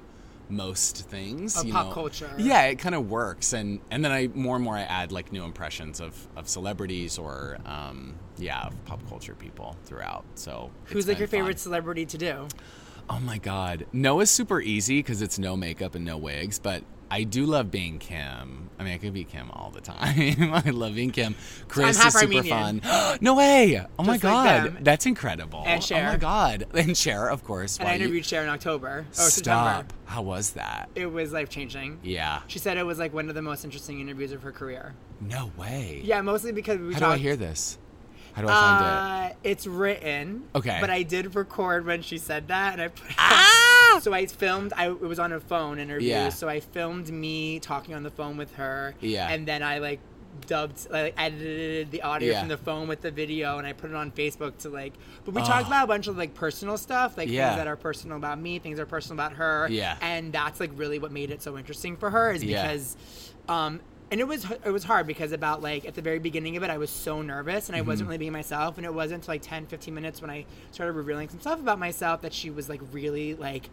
[0.50, 1.58] most things.
[1.58, 1.94] Of you pop know.
[1.94, 2.30] culture.
[2.38, 5.32] Yeah, it kind of works, and and then I more and more I add like
[5.32, 10.26] new impressions of of celebrities or um, yeah, of pop culture people throughout.
[10.36, 12.48] So Who's like your favorite celebrity to do?
[13.10, 13.86] Oh my god.
[13.94, 18.00] Noah's super easy because it's no makeup and no wigs, but I do love being
[18.00, 18.70] Kim.
[18.80, 20.54] I mean, I could be Kim all the time.
[20.54, 21.36] I love being Kim.
[21.68, 22.82] Chris is super Armenian.
[22.82, 23.18] fun.
[23.22, 23.84] no way.
[23.98, 24.64] Oh my Just like god.
[24.76, 24.78] them.
[24.84, 25.64] That's incredible.
[25.66, 26.66] And Oh my god.
[26.74, 27.80] And Cher, of course.
[27.80, 29.06] And I you- interviewed Cher in October.
[29.10, 29.32] Oh, Stop.
[29.32, 29.86] September.
[30.06, 30.90] How was that?
[30.96, 32.00] It was life changing.
[32.04, 32.42] Yeah.
[32.48, 34.94] She said it was like one of the most interesting interviews of her career.
[35.22, 36.02] No way.
[36.04, 37.12] Yeah, mostly because we How talked.
[37.14, 37.78] do I hear this?
[38.34, 39.32] How do I find it?
[39.34, 40.44] Uh, it's written.
[40.54, 40.78] Okay.
[40.80, 43.08] But I did record when she said that, and I put.
[43.18, 43.77] Ah!
[44.02, 44.74] So I filmed.
[44.78, 46.10] I it was on a phone interview.
[46.10, 46.30] Yeah.
[46.30, 48.94] So I filmed me talking on the phone with her.
[49.02, 49.28] Yeah.
[49.30, 50.00] And then I like
[50.46, 52.40] dubbed, like edited the audio Yeah.
[52.42, 54.94] from the phone with the video, and I put it on Facebook to like.
[55.26, 57.50] But we talked about a bunch of like personal stuff, like Yeah.
[57.50, 59.68] things that are personal about me, things that are personal about her.
[59.72, 59.98] Yeah.
[60.02, 62.62] And that's like really what made it so interesting for her is Yeah.
[62.68, 62.98] because,
[63.50, 63.80] um.
[64.10, 66.70] And it was it was hard because about like at the very beginning of it
[66.70, 67.90] I was so nervous and I Mm-hmm.
[67.90, 70.94] wasn't really being myself and it wasn't until like 10 15 minutes when I started
[70.94, 73.70] revealing some stuff about myself that she was like really like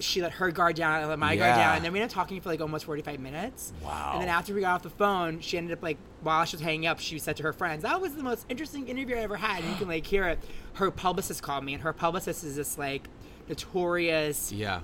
[0.00, 2.14] she let her guard down, I let my guard down, and then we ended up
[2.16, 3.72] talking for like almost forty five minutes.
[3.80, 4.10] Wow.
[4.14, 6.62] And then after we got off the phone, she ended up like while she was
[6.62, 9.36] hanging up, she said to her friends, "That was the most interesting interview I ever
[9.36, 10.40] had." And you can like hear it.
[10.72, 13.04] Her publicist called me, and her publicist is this like
[13.48, 14.80] notorious Yeah.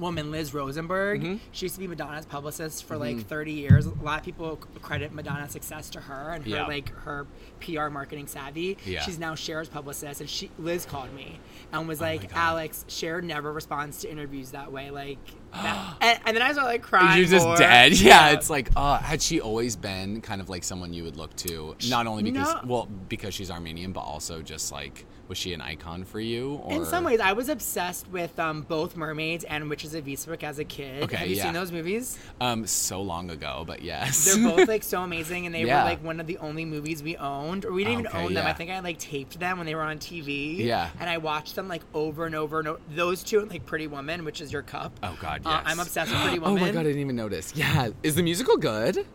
[0.00, 1.22] Woman, Liz Rosenberg.
[1.22, 1.36] Mm-hmm.
[1.52, 3.86] She used to be Madonna's publicist for like 30 years.
[3.86, 6.66] A lot of people credit Madonna's success to her and her Yeah.
[6.66, 7.26] like her
[7.60, 8.76] PR marketing savvy.
[8.84, 9.02] Yeah.
[9.02, 11.38] She's now Cher's publicist, and she Liz called me
[11.72, 15.18] and was Oh like, "Alex, Cher never responds to interviews that way." Like,
[15.52, 17.18] and, and then I was like crying.
[17.18, 17.92] You're just dead.
[18.00, 21.34] Yeah, it's like, uh, had she always been kind of like someone you would look
[21.36, 22.60] to, not only because, No.
[22.66, 26.54] well, because she's Armenian, but also just like, was she an icon for you?
[26.64, 30.42] Or In some ways, I was obsessed with um, both Mermaids and Witches of Eastwick
[30.42, 31.04] as a kid.
[31.04, 31.44] Okay, Have you yeah.
[31.44, 32.18] seen those movies?
[32.40, 35.84] um, so long ago, but yes, They're both like so amazing, and they Yeah.
[35.84, 38.34] were like one of the only movies we owned, or we didn't Okay, even own
[38.34, 38.46] them.
[38.46, 40.58] I think I like taped them when they were on TV.
[40.58, 40.90] Yeah.
[40.98, 42.80] and I watched them like over and over and over.
[42.94, 44.98] Those two, and like Pretty Woman, which is your cup.
[45.04, 45.62] oh god, Uh, yes.
[45.66, 46.58] I'm obsessed with Pretty Woman.
[46.62, 47.52] Oh my god, I didn't even notice.
[47.54, 49.06] Yeah, is the musical good?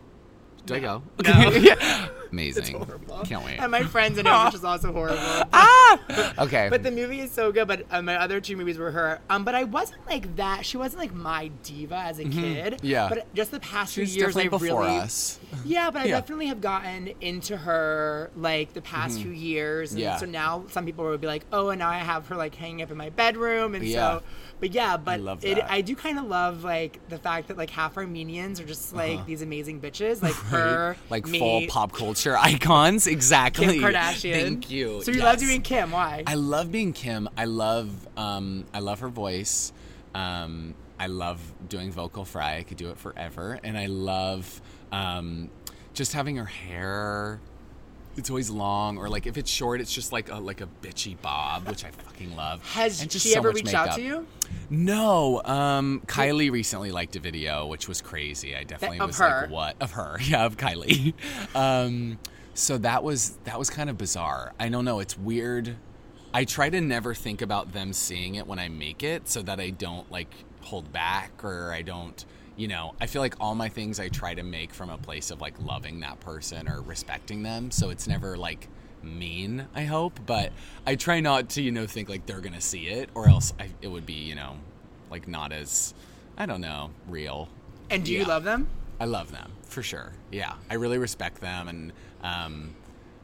[0.66, 1.02] Do I go?
[1.24, 1.50] No.
[1.52, 2.08] yeah.
[2.32, 2.74] Amazing.
[2.76, 3.20] horrible.
[3.24, 3.58] Can't wait.
[3.60, 5.16] And my friends in it, which is also horrible.
[5.52, 6.32] Ah.
[6.40, 6.66] Okay.
[6.68, 7.68] But the movie is so good.
[7.68, 9.20] But uh, my other two movies were her.
[9.30, 10.66] Um, but I wasn't like that.
[10.66, 12.74] She wasn't like my diva as a kid.
[12.74, 12.84] Mm-hmm.
[12.86, 13.08] Yeah.
[13.08, 14.96] But just the past She was few years, I really.
[14.96, 15.38] us.
[15.64, 16.16] Yeah, but I Yeah.
[16.20, 20.04] definitely have gotten into her like the past few years, and Mm-hmm.
[20.10, 20.16] Yeah.
[20.16, 22.82] so now some people would be like, "Oh, and now I have her like hanging
[22.82, 24.18] up in my bedroom," and Yeah.
[24.18, 24.22] so.
[24.58, 25.58] But yeah, but love it.
[25.68, 29.16] I do kind of love like the fact that like half Armenians are just like
[29.16, 29.24] Uh-huh.
[29.26, 33.06] these amazing bitches, like her, like me, full pop culture icons.
[33.06, 33.66] Exactly.
[33.66, 34.32] Kim Kardashian.
[34.40, 35.02] Thank you.
[35.02, 35.48] So you love Yes.
[35.48, 35.90] doing Kim?
[35.90, 36.22] Why?
[36.26, 37.28] I love being Kim.
[37.36, 39.72] I love um, I love her voice.
[40.14, 41.38] Um, I love
[41.68, 42.56] doing vocal fry.
[42.56, 45.50] I could do it forever, and I love um,
[45.92, 47.40] just having her hair.
[48.16, 51.20] It's always long, or like if it's short, it's just like a like a bitchy
[51.20, 52.62] bob, which I fucking love.
[52.72, 54.26] Has And she so ever reached out to you?
[54.70, 58.56] No, um, Kylie recently liked a video, which was crazy.
[58.56, 59.42] I definitely of was her?
[59.42, 60.18] like, "What of her?
[60.22, 61.12] Yeah, of Kylie."
[61.54, 62.18] um,
[62.54, 64.52] so that was that was kind of bizarre.
[64.58, 65.00] I don't know.
[65.00, 65.76] It's weird.
[66.32, 69.60] I try to never think about them seeing it when I make it, so that
[69.60, 72.24] I don't like hold back or I don't.
[72.56, 75.30] You know, I feel like all my things I try to make from a place
[75.30, 77.70] of like loving that person or respecting them.
[77.70, 78.68] So it's never like
[79.02, 80.52] mean, I hope, but
[80.86, 83.52] I try not to, you know, think like they're going to see it or else
[83.60, 84.56] I, it would be, you know,
[85.10, 85.94] like not as
[86.38, 87.48] I don't know, real.
[87.90, 88.68] And do you love them?
[89.00, 90.12] I love them for sure.
[90.30, 91.92] Yeah, I really respect them, and
[92.22, 92.74] um,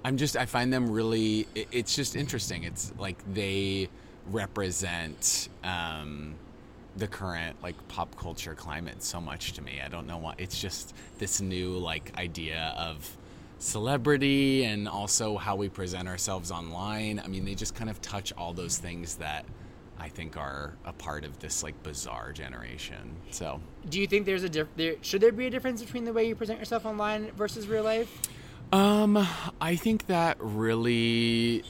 [0.04, 1.46] I'm just I find them really.
[1.54, 2.64] It, it's just interesting.
[2.64, 3.88] It's like they
[4.30, 6.34] represent um,
[6.96, 9.80] the current like pop culture climate so much to me.
[9.84, 10.34] I don't know why.
[10.38, 13.16] It's just this new like idea of
[13.58, 17.20] celebrity and also how we present ourselves online.
[17.24, 19.44] I mean, they just kind of touch all those things that.
[19.98, 23.14] I think are a part of this like bizarre generation.
[23.30, 26.12] So Do you think there's a diff- there should there be a difference between the
[26.12, 28.10] way you present yourself online versus real life?
[28.72, 29.24] Um,
[29.60, 31.62] I think that really,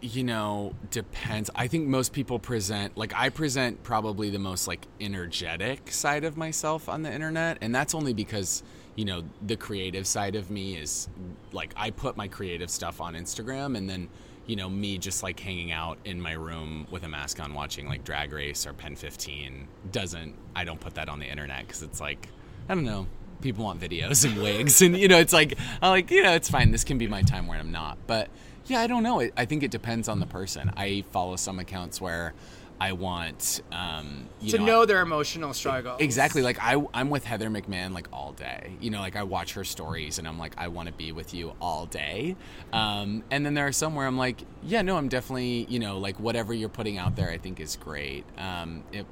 [0.00, 1.50] you know, depends.
[1.54, 6.36] I think most people present, like, I present probably the most, like, energetic side of
[6.36, 7.58] myself on the internet.
[7.60, 8.62] And that's only because,
[8.96, 11.08] you know, the creative side of me is,
[11.52, 14.08] like, I put my creative stuff on Instagram and then,
[14.46, 17.86] you know, me just like hanging out in my room with a mask on watching
[17.86, 21.82] like Drag Race or Pen 15 doesn't, I don't put that on the internet because
[21.82, 22.28] it's like,
[22.66, 23.06] I don't know,
[23.42, 26.48] people want videos and wigs and, you know, it's like, I'm like, you know, it's
[26.48, 26.70] fine.
[26.70, 27.98] This can be my time where I'm not.
[28.06, 28.30] But
[28.68, 29.20] yeah, I don't know.
[29.20, 30.72] I I think it depends on the person.
[30.76, 32.34] I follow some accounts where
[32.80, 35.96] I want, um, you to know, know their emotional struggle.
[35.98, 36.42] Exactly.
[36.42, 38.72] Like I, I'm with Heather McMahan like all day.
[38.80, 41.34] You know, like I watch her stories and I'm like, I want to be with
[41.34, 42.36] you all day.
[42.72, 45.98] Um, and then there are some where I'm like, yeah, no, I'm definitely, you know,
[45.98, 48.24] like whatever you're putting out there, I think is great.
[48.38, 49.06] Um, it,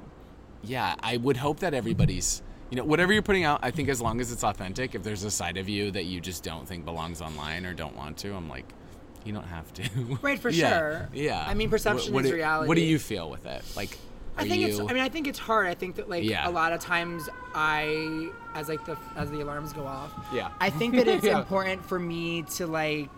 [0.63, 4.01] yeah, I would hope that everybody's, you know, whatever you're putting out, I think as
[4.01, 4.95] long as it's authentic.
[4.95, 7.97] If there's a side of you that you just don't think belongs online or don't
[7.97, 8.73] want to, I'm like,
[9.23, 9.83] you don't have to.
[10.21, 11.09] Right, for Yeah, sure.
[11.13, 11.43] Yeah.
[11.47, 12.67] I mean, perception what, is do- reality.
[12.67, 13.63] What do you feel with it?
[13.75, 13.97] Like,
[14.37, 14.67] I think you?
[14.67, 14.79] it's.
[14.79, 15.65] I mean, I think it's hard.
[15.67, 16.47] I think that like Yeah.
[16.47, 20.11] a lot of times, I as like the as the alarms go off.
[20.31, 20.49] Yeah.
[20.59, 21.39] I think that it's Yeah.
[21.39, 23.09] important for me to like.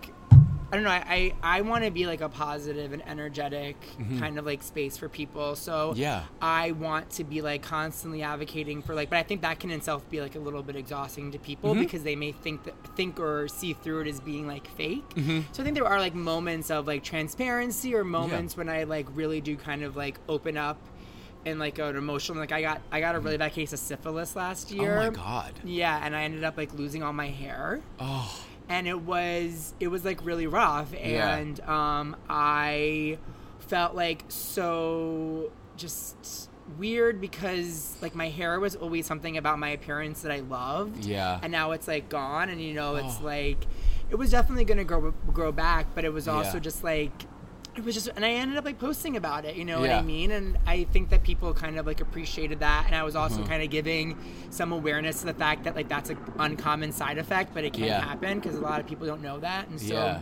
[0.72, 0.92] I don't know.
[0.92, 3.76] I I, I want to be like a positive and energetic
[4.20, 5.56] kind of like space for people.
[5.56, 6.00] So Mm-hmm.
[6.00, 6.24] Yeah.
[6.42, 9.78] I want to be like constantly advocating for like, but I think that can in
[9.80, 11.82] itself be like a little bit exhausting to people Mm-hmm.
[11.82, 15.08] because they may think that think or see through it as being like fake.
[15.16, 15.42] Mm-hmm.
[15.54, 19.08] So I think there are like moments of like transparency or moments when I like
[19.16, 20.78] really do kind of like open up
[21.46, 24.36] and like an emotional like I got I got a really bad case of syphilis
[24.36, 24.98] last year.
[24.98, 25.08] Mm-hmm.
[25.08, 25.54] Oh my god.
[25.64, 28.46] Yeah, and I ended up like losing all my hair Oh.
[28.70, 31.36] And it was it was like really rough Yeah.
[31.36, 33.18] and um i
[33.60, 40.22] felt like so just weird because like my hair was always something about my appearance
[40.22, 41.40] that i loved Yeah.
[41.42, 43.26] and now it's like gone and you know it's Oh.
[43.26, 43.58] like
[44.12, 46.60] it was definitely going to grow grow back but it was also Yeah.
[46.60, 47.12] just like
[47.80, 50.02] it was just and i ended up like posting about it you know what i
[50.02, 53.38] mean and i think that people kind of like appreciated that and i was also
[53.40, 53.50] Mm-hmm.
[53.50, 54.18] kind of giving
[54.50, 57.86] some awareness to the fact that like that's an uncommon side effect but it can
[57.86, 58.02] Yeah.
[58.02, 60.22] happen because a lot of people don't know that and so Yeah.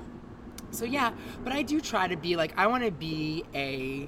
[0.72, 1.12] so yeah
[1.44, 4.08] but i do try to be like i want to be a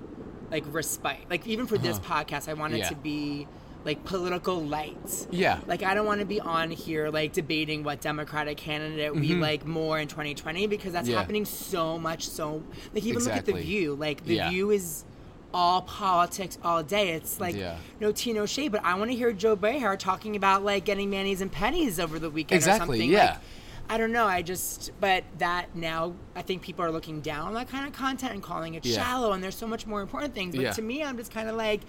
[0.52, 2.84] like respite like even for this podcast i want it Uh-huh.
[2.84, 2.90] Yeah.
[2.90, 3.48] to be
[3.86, 5.60] like political light Yeah.
[5.66, 9.66] like I don't want to be on here like debating what Democratic candidate we like
[9.66, 11.14] more in 2020 because that's Mm-hmm.
[11.14, 11.20] Yeah.
[11.20, 12.28] happening so much.
[12.28, 12.62] So
[12.94, 13.96] like even look at the View.
[13.96, 14.50] Like the Yeah.
[14.50, 15.06] View is
[15.54, 17.10] all politics all day.
[17.14, 17.78] It's like Yeah.
[18.02, 18.72] no tea, no shade.
[18.72, 22.20] But I want to hear Joy Behar talking about like getting manis and pennies over
[22.20, 23.12] the weekend or Exactly, something.
[23.12, 23.26] yeah.
[23.32, 23.38] Like,
[23.92, 24.26] I don't know.
[24.28, 27.94] I just, but that now I think people are looking down on that kind of
[27.94, 28.98] content and calling it Yeah.
[29.04, 29.32] shallow.
[29.32, 30.56] And there's so much more important things.
[30.56, 30.72] But Yeah.
[30.74, 31.82] to me, I'm just kind of like,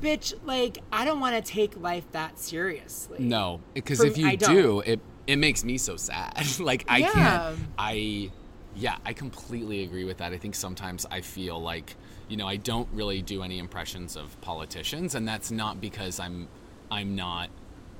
[0.00, 3.18] bitch, like I don't want to take life that seriously.
[3.20, 6.32] No, because if you do, it it makes me so sad.
[6.60, 7.12] like I Yeah.
[7.12, 7.70] can't.
[7.76, 8.30] I
[8.76, 10.32] yeah, I completely agree with that.
[10.32, 11.96] I think sometimes I feel like
[12.28, 16.46] you know I don't really do any impressions of politicians, and that's not because I'm
[16.90, 17.50] I'm not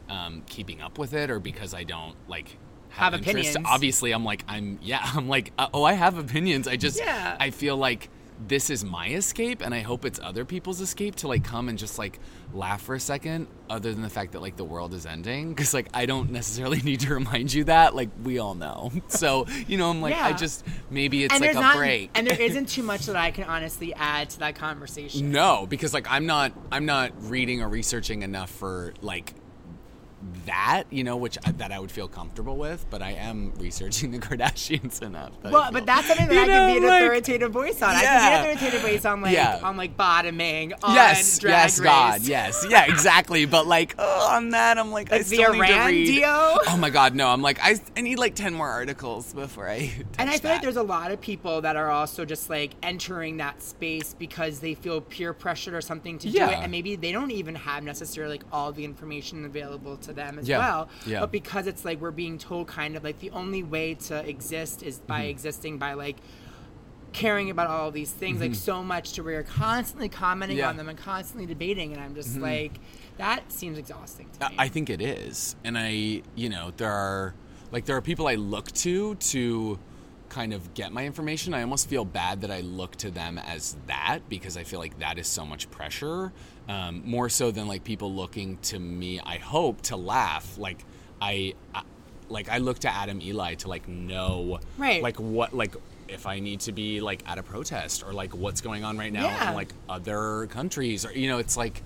[0.09, 2.57] um, keeping up with it or because I don't like
[2.99, 3.57] have, Have opinions.
[3.65, 6.67] Obviously, I'm like I'm yeah I'm like uh, oh I have opinions.
[6.69, 7.37] I just Yeah.
[7.39, 8.11] I feel like
[8.47, 11.77] this is my escape and I hope it's other people's escape to like come and
[11.77, 12.21] just like
[12.53, 15.75] laugh for a second other than the fact that like the world is ending cuz
[15.75, 18.93] like I don't necessarily need to remind you that like we all know.
[19.09, 22.11] So, you know, I'm like I just maybe it's and like a not, break.
[22.15, 25.33] and there isn't too much that I can honestly add to that conversation.
[25.33, 29.35] no, because like I'm not I'm not reading or researching enough for like
[30.47, 34.11] that, you know, which I, that I would feel comfortable with, but I am researching
[34.11, 35.33] the Kardashians enough.
[35.43, 37.91] that Well, but that's something that You I can be an like- authoritative voice on.
[37.95, 39.61] I can be an authoritative voice on like Yeah.
[39.63, 41.85] on like bottoming, on yes, drag yes, race.
[41.85, 43.45] God, yes, yeah, exactly.
[43.47, 46.23] But like oh, on that, I'm like, I Like the still need to read.
[46.25, 47.29] Oh my God, no!
[47.29, 49.93] I'm like, I, I need like ten more articles before I.
[50.19, 50.53] And I feel that.
[50.55, 54.59] like there's a lot of people that are also just like entering that space because
[54.59, 57.85] they feel peer pressured or something to do it, and maybe they don't even have
[57.85, 60.59] necessarily like all the information available to them as Yeah.
[60.59, 60.89] well.
[61.07, 61.21] Yeah.
[61.21, 64.83] But because it's like we're being told kind of like the only way to exist
[64.83, 65.29] is by Mm-hmm.
[65.31, 66.17] existing by like
[67.13, 70.63] caring about all these things like so much to where you're constantly commenting Mm-hmm.
[70.63, 70.69] Yeah.
[70.69, 72.79] on them and constantly debating and i'm just like
[73.17, 77.35] that seems exhausting to me I think it is, and I, you know, there are
[77.73, 79.79] like there are people I look to to
[80.29, 81.55] kind of get my information.
[81.55, 84.99] I almost feel bad that I look to them as that because I feel like
[84.99, 86.33] that is so much pressure,
[86.69, 89.21] um, more so than like people looking to me.
[89.21, 90.59] I hope to laugh.
[90.59, 90.85] Like
[91.21, 91.83] I, I
[92.29, 95.03] like I look to Adam Eli to like know, Right.
[95.03, 95.75] Like what, like
[96.09, 99.13] if I need to be like at a protest or like what's going on right
[99.13, 99.51] now Yeah.
[99.51, 101.83] in like other countries or you know, it's like,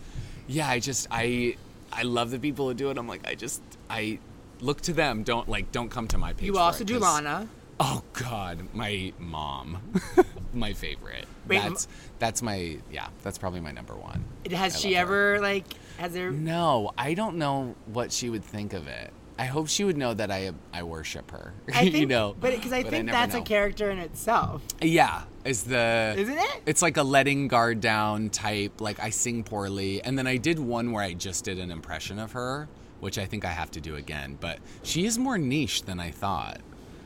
[0.48, 1.56] yeah, I just I
[1.92, 2.98] I love the people who do it.
[2.98, 4.18] I'm like, I just I
[4.60, 5.22] look to them.
[5.22, 6.46] Don't like don't come to my page.
[6.46, 7.48] you also do lana
[7.80, 9.78] Oh God, my mom,
[10.54, 11.26] my favorite.
[11.48, 13.08] Wait, that's that's my yeah.
[13.22, 14.24] That's probably my number one.
[14.50, 15.34] has I she love her.
[15.34, 15.64] ever like
[15.98, 19.12] has there No, I don't know what she would think of it.
[19.38, 21.54] I hope she would know that I I worship her.
[21.68, 23.40] I think, you know, but because I but think never that's know.
[23.40, 26.62] a character in itself, Yeah, is the isn't it?
[26.66, 28.80] It's like a letting guard down type.
[28.80, 32.18] Like I sing poorly, and then I did one where I just did an impression
[32.20, 32.68] of her,
[33.00, 34.36] which I think I have to do again.
[34.40, 36.60] But she is more niche than I thought.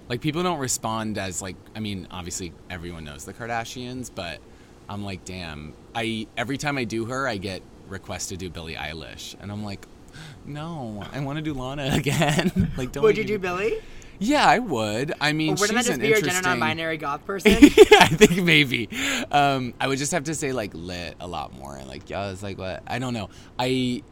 [0.09, 1.57] Like people don't respond as like.
[1.75, 4.39] I mean, obviously everyone knows the Kardashians, but
[4.89, 5.75] I'm like, damn.
[5.95, 9.65] I every time I do her, I get requests to do Billie Eilish, and I'm
[9.65, 9.87] like.
[10.47, 12.73] No, I want to do Lana again.
[12.79, 13.75] like, don't Would you do Billie?
[14.19, 15.13] Yeah, I would.
[15.21, 16.43] I mean, Or wouldn't that she's just an be your interesting.
[16.43, 17.53] gender non-binary goth person?
[17.61, 18.89] yeah, I think maybe.
[19.31, 22.31] Um, I would just have to say like lit a lot more and like yeah,
[22.31, 23.29] it's like what I don't know.
[23.59, 24.03] I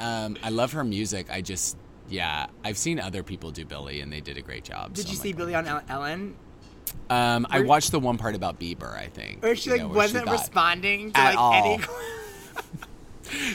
[0.00, 1.30] um, I love her music.
[1.30, 1.76] I just
[2.12, 4.92] yeah, I've seen other people do Billie and they did a great job.
[4.92, 6.36] Did so you I'm see like, Billie on El- Ellen?
[7.08, 8.94] Um, I watched the one part about Bieber.
[8.94, 9.42] I think.
[9.42, 11.78] Or she like know, wasn't got- responding to like any.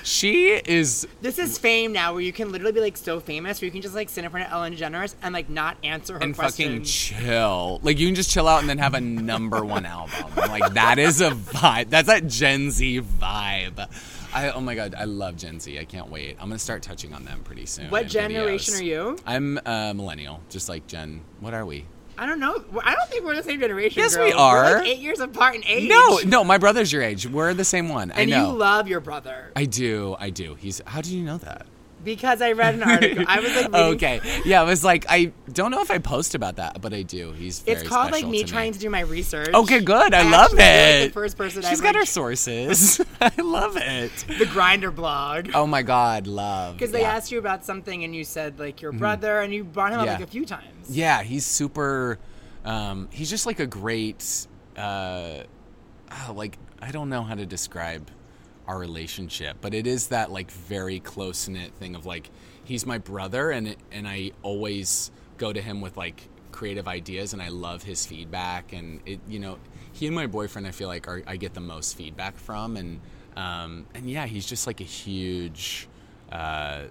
[0.04, 1.08] She is.
[1.22, 3.82] This is fame now, where you can literally be like so famous, where you can
[3.82, 6.84] just like sit in front of Ellen DeGeneres and like not answer her and fucking
[6.84, 7.80] chill.
[7.84, 10.32] Like you can just chill out and then have a number one album.
[10.36, 11.90] Like that is a vibe.
[11.90, 13.88] That's that Gen Z vibe.
[14.34, 15.80] I oh my god, I love Gen Z.
[15.80, 16.38] I can't wait.
[16.40, 17.90] I'm gonna start touching on them pretty soon.
[17.90, 18.80] what generation videos.
[18.80, 19.18] are you?
[19.26, 21.22] I'm a millennial, just like Gen.
[21.40, 21.86] What are we?
[22.17, 22.63] I don't know.
[22.84, 24.01] I don't think we're the same generation.
[24.01, 24.25] Yes, girl.
[24.25, 25.88] we We're, like eight years apart in age.
[25.88, 27.27] No, no, my brother's your age.
[27.27, 28.12] We're the same one.
[28.12, 28.47] I and know.
[28.51, 30.15] you love your brother I do.
[30.19, 30.56] I do.
[30.56, 30.82] He's.
[30.86, 31.67] How did you know that?
[32.03, 33.25] Because I read an article.
[33.27, 34.21] I was like, okay.
[34.45, 37.31] Yeah, I was like, I don't know if I post about that, but I do.
[37.33, 37.60] He's.
[37.60, 39.53] Very It's called like me to trying to do my research.
[39.53, 40.13] Okay, good.
[40.13, 41.07] I, I love feel like it.
[41.07, 43.01] the first person She's I've, got like- her sources.
[43.21, 44.12] I love it.
[44.27, 45.49] the Grindr blog.
[45.53, 46.75] Oh my god, love.
[46.75, 47.15] Because they yeah.
[47.15, 50.07] asked you about something and you said like your brother and you brought him up
[50.07, 50.89] like a few times.
[50.89, 52.19] Yeah, he's super.
[52.63, 54.47] Um, he's just like a great.
[54.75, 55.43] Uh,
[56.12, 58.10] oh, like I don't know how to describe
[58.67, 62.30] our relationship, but it is that like very close knit thing of like
[62.63, 67.41] he's my brother, and and I always go to him with like creative ideas, and
[67.41, 69.58] I love his feedback, and it you know
[69.93, 72.99] he and my boyfriend I feel like are I get the most feedback from, and
[73.36, 75.88] um, and yeah, he's just like a huge.
[76.32, 76.84] Uh,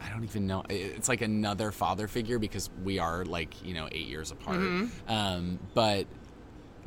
[0.00, 0.64] I don't even know.
[0.68, 4.58] It's like another father figure because we are like you know eight years apart.
[4.58, 5.12] Mm-hmm.
[5.12, 6.06] Um, but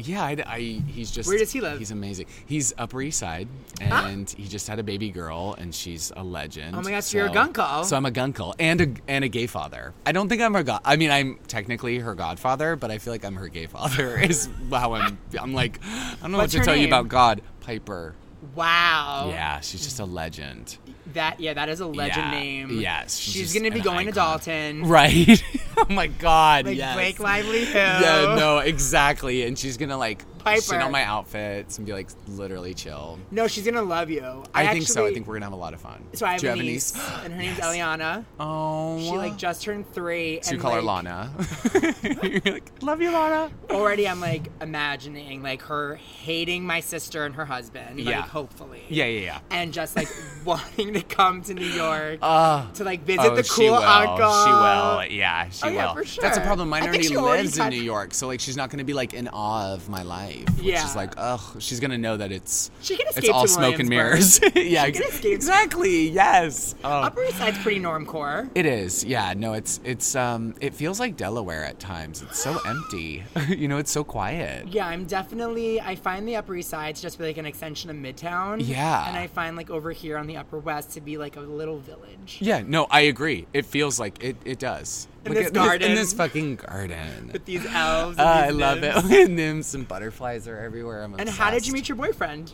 [0.08, 1.80] yeah, I, I- he's just Where does he live?
[1.80, 2.28] He's amazing.
[2.46, 3.48] He's Upper East Side,
[3.80, 6.76] and he just had a baby girl, and she's a legend.
[6.76, 7.86] Oh my gosh, so, you're a gunkle.
[7.86, 9.94] So I'm a gunkle and a and a gay father.
[10.06, 10.82] I don't think I'm her god.
[10.86, 14.18] I mean, I'm technically her godfather, but I feel like I'm her gay father.
[14.22, 15.18] Is how I'm.
[15.40, 17.42] I'm like, I don't know What's what to tell you about God.
[17.62, 18.16] Piper.
[18.56, 19.28] Wow.
[19.30, 20.78] Yeah, she's just a legend.
[21.14, 22.40] That yeah, that is a legend Yeah.
[22.40, 22.80] name.
[22.80, 24.12] Yes, she's gonna be going to.
[24.14, 24.86] Dalton.
[24.86, 25.44] Right.
[25.78, 26.96] oh my god, like yes.
[26.96, 27.78] Blake Lively who?
[27.78, 29.44] Yeah, no, exactly.
[29.44, 30.24] And she's gonna like
[30.56, 30.82] shit Piper.
[30.82, 33.20] on my outfits and be like literally chill.
[33.32, 34.44] No, she's gonna love you.
[34.54, 35.06] I, think so.
[35.06, 36.04] I think we're gonna have a lot of fun.
[36.14, 37.66] So I have Do you a have niece, and her name's Yes.
[37.68, 38.26] Eliana.
[38.40, 40.40] Oh, She like just turned three.
[40.42, 41.32] so you and, call her Lana.
[42.24, 43.52] You're like, love you, Lana.
[43.70, 47.98] Already, I'm like imagining like her hating my sister and her husband.
[47.98, 48.22] Like, Yeah.
[48.22, 48.84] hopefully.
[48.90, 49.40] Yeah, yeah, yeah.
[49.52, 50.08] And just like
[50.46, 53.84] wanting to come to New York Uh, to like visit oh, the she cool will.
[53.84, 54.18] uncle.
[54.46, 55.18] She will.
[55.18, 55.94] Yeah, she Oh, yeah, will.
[55.96, 56.22] for sure.
[56.22, 56.70] That's a problem.
[56.70, 58.94] Mine I already she already lives in New York, so like she's not gonna be
[58.94, 60.31] like in awe of my life.
[60.40, 60.86] Which Yeah.
[60.86, 64.40] is like, ugh, she's gonna know that it's She can it's all smoke and mirrors.
[64.56, 65.34] Yeah, She can ex- escape.
[65.34, 66.10] exactly.
[66.10, 66.76] Yes.
[66.84, 66.90] Oh.
[66.90, 68.50] Upper East Side's pretty normcore.
[68.56, 69.34] It is, yeah.
[69.36, 72.22] No, it's it's um it feels like Delaware at times.
[72.22, 73.24] It's so empty.
[73.50, 74.68] you know, it's so quiet.
[74.68, 75.80] Yeah, I'm definitely.
[75.82, 78.62] I find the Upper East Side to just be like an extension of Midtown.
[78.66, 79.08] Yeah.
[79.08, 81.80] And I find like over here on the Upper West to be like a little
[81.80, 82.38] village.
[82.40, 83.48] Yeah, no, I agree.
[83.54, 85.08] It feels like it, it does.
[85.26, 85.90] In Look this garden.
[85.92, 87.30] in this fucking garden.
[87.32, 88.18] With these elves.
[88.18, 89.12] Uh, And I these love nymphs.
[89.12, 89.30] it.
[89.30, 91.04] Nymphs and butterflies are everywhere.
[91.04, 92.54] I'm And how did you meet your boyfriend?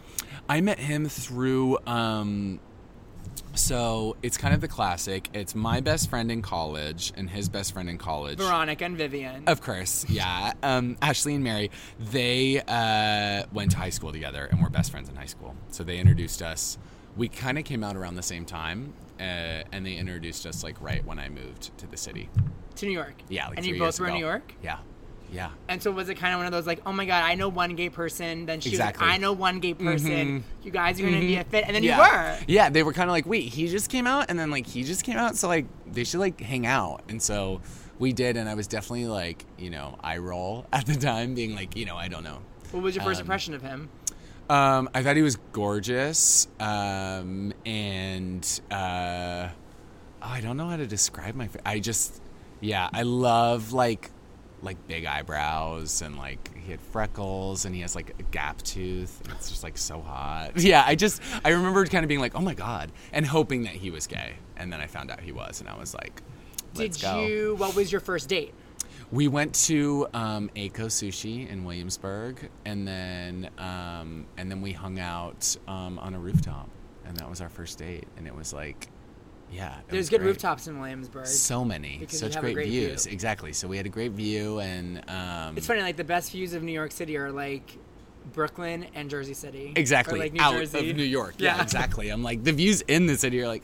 [0.50, 1.78] I met him through.
[1.88, 2.60] Um,
[3.54, 5.30] so it's kind of the classic.
[5.34, 8.38] It's my best friend in college and his best friend in college.
[8.38, 9.44] Veronica and Vivian.
[9.48, 10.54] Of course, yeah.
[10.62, 15.10] Um, Ashley and Mary, they uh, went to high school together and were best friends
[15.10, 15.56] in high school.
[15.72, 16.78] So they introduced us.
[17.16, 20.80] We kind of came out around the same time, uh, and they introduced us like
[20.82, 22.30] right when I moved to the city.
[22.76, 23.16] to New York.
[23.30, 24.14] Yeah, like and you both were in.
[24.14, 24.54] New York.
[24.64, 24.78] Yeah,
[25.32, 25.50] yeah.
[25.68, 27.50] And so was it kind of one of those like, oh my god, I know
[27.50, 28.46] one gay person.
[28.46, 29.02] Then she Exactly.
[29.04, 30.44] was like, I know one gay person.
[30.64, 31.96] You guys are gonna be a fit, and then yeah.
[31.96, 32.38] you were.
[32.48, 34.84] Yeah, they were kind of like, wait, he just came out, and then like he
[34.84, 37.62] just came out, so like they should like hang out, and so
[38.00, 41.56] we did, and I was definitely like, you know, I roll at the time, being
[41.56, 42.40] like, you know, I don't know.
[42.72, 43.90] What was your first Um, impression of him?
[44.50, 49.50] Um, I thought he was gorgeous, um, and uh,
[50.22, 51.48] I don't know how to describe my.
[51.48, 52.22] Fa- I just,
[52.62, 54.10] yeah, I love like,
[54.62, 59.22] like big eyebrows and like he had freckles and he has like a gap tooth.
[59.24, 60.54] And it's just like so hot.
[60.60, 63.74] Yeah, I just I remember kind of being like, oh my god, and hoping that
[63.74, 66.22] he was gay, and then I found out he was, and I was like,
[66.76, 67.26] let's Did go.
[67.26, 67.56] you?
[67.56, 68.54] What was your first date?
[69.12, 75.00] We went to um, Aiko Sushi in Williamsburg, and then um, and then we hung
[75.00, 76.70] out um, on a rooftop,
[77.06, 78.04] and that was our first date.
[78.18, 78.90] And it was like,
[79.50, 80.28] yeah, There's good great.
[80.28, 81.26] rooftops in Williamsburg.
[81.28, 83.06] So many, such great, great views.
[83.06, 83.14] view.
[83.14, 83.54] Exactly.
[83.54, 86.62] So we had a great view, and um, It's funny, like the best views of
[86.64, 87.78] New York City are like
[88.34, 89.72] Brooklyn and Jersey City.
[89.78, 90.90] exactly Or, like New out Jersey.
[90.92, 91.36] of New York.
[91.38, 91.56] Yeah.
[91.56, 91.64] Yeah.
[91.64, 92.10] exactly.
[92.10, 93.64] I'm like the views in the city are like.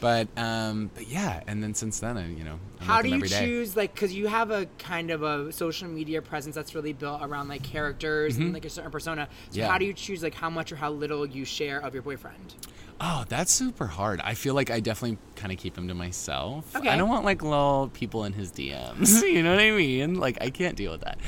[0.00, 1.42] But um, but yeah.
[1.46, 3.46] And then since then, I you know, I'm How do you day.
[3.46, 7.22] choose like because you have a kind of a social media presence that's really built
[7.22, 9.28] around like characters and like a certain persona.
[9.30, 9.58] So Mm-hmm.
[9.60, 9.68] Yeah.
[9.70, 12.54] how do you choose like how much or how little you share of your boyfriend?
[13.02, 14.20] Oh, that's super hard.
[14.20, 16.76] I feel like I definitely kind of keep him to myself.
[16.76, 16.86] Okay.
[16.90, 19.22] I don't want like little people in his DMs.
[19.26, 20.16] you know what I mean?
[20.16, 21.18] Like I can't deal with that.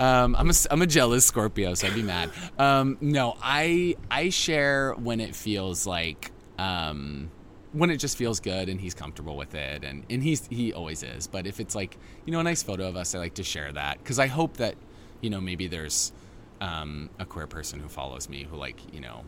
[0.00, 2.30] Um, I'm a I'm a jealous Scorpio, so I'd be mad.
[2.58, 7.30] Um, no, I I share when it feels like um,
[7.72, 11.02] when it just feels good and he's comfortable with it, and and he's he always
[11.02, 11.26] is.
[11.26, 13.72] But if it's like you know a nice photo of us, I like to share
[13.72, 14.74] that because I hope that
[15.20, 16.12] you know maybe there's
[16.60, 19.24] um, a queer person who follows me who like you know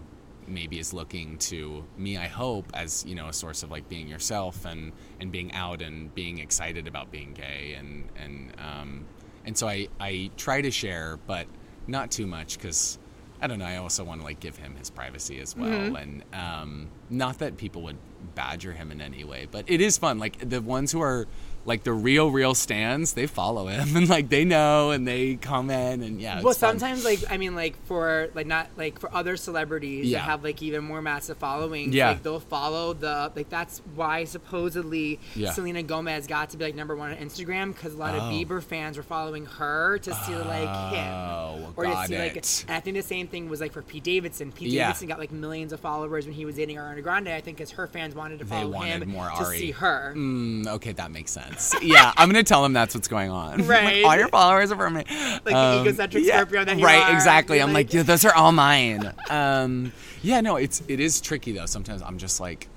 [0.47, 4.09] maybe is looking to me i hope as you know a source of like being
[4.09, 9.07] yourself and and being out and being excited about being gay and and um
[9.45, 11.47] and so i i try to share but
[11.87, 12.99] not too much because
[13.41, 16.23] i don't know i also want to like give him his privacy as well and
[16.33, 17.97] um not that people would
[18.35, 21.27] badger him in any way but it is fun like the ones who are
[21.67, 26.03] like the real real stands they follow him and like they know and they comment
[26.03, 26.79] and yeah well, fun.
[26.79, 30.19] sometimes like I mean like for like not like for other celebrities Yeah.
[30.21, 32.09] that have like even more massive followings, Yeah.
[32.11, 35.53] like they'll follow the like that's why supposedly Yeah.
[35.53, 38.25] Selena Gomez got to be like number one on Instagram because a lot of Oh.
[38.31, 41.13] Bieber fans were following her to see like him.
[41.15, 42.65] Oh, Or to see like, it.
[42.69, 44.51] and I think the same thing was like for Pete Davidson.
[44.53, 44.87] Pete Yeah.
[44.87, 47.29] Davidson got like millions of followers when he was dating Ariana Grande.
[47.29, 49.59] I think because her fans wanted to follow wanted him to Ari.
[49.59, 50.13] see her.
[50.17, 51.51] Mm, okay, that makes sense.
[51.83, 53.67] Yeah, I'm gonna tell him that's what's going on.
[53.67, 54.03] Right.
[54.03, 55.05] like, all your followers are for me.
[55.09, 57.15] Like the egocentric Scorpio that you right, are.
[57.15, 57.61] exactly.
[57.61, 59.13] I'm like- like, yeah, those are all mine.
[59.31, 59.93] um,
[60.23, 61.67] yeah, no, it's it is tricky though.
[61.67, 62.69] Sometimes I'm just like,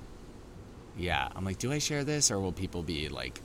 [0.96, 3.40] yeah, I'm like, do I share this or will people be like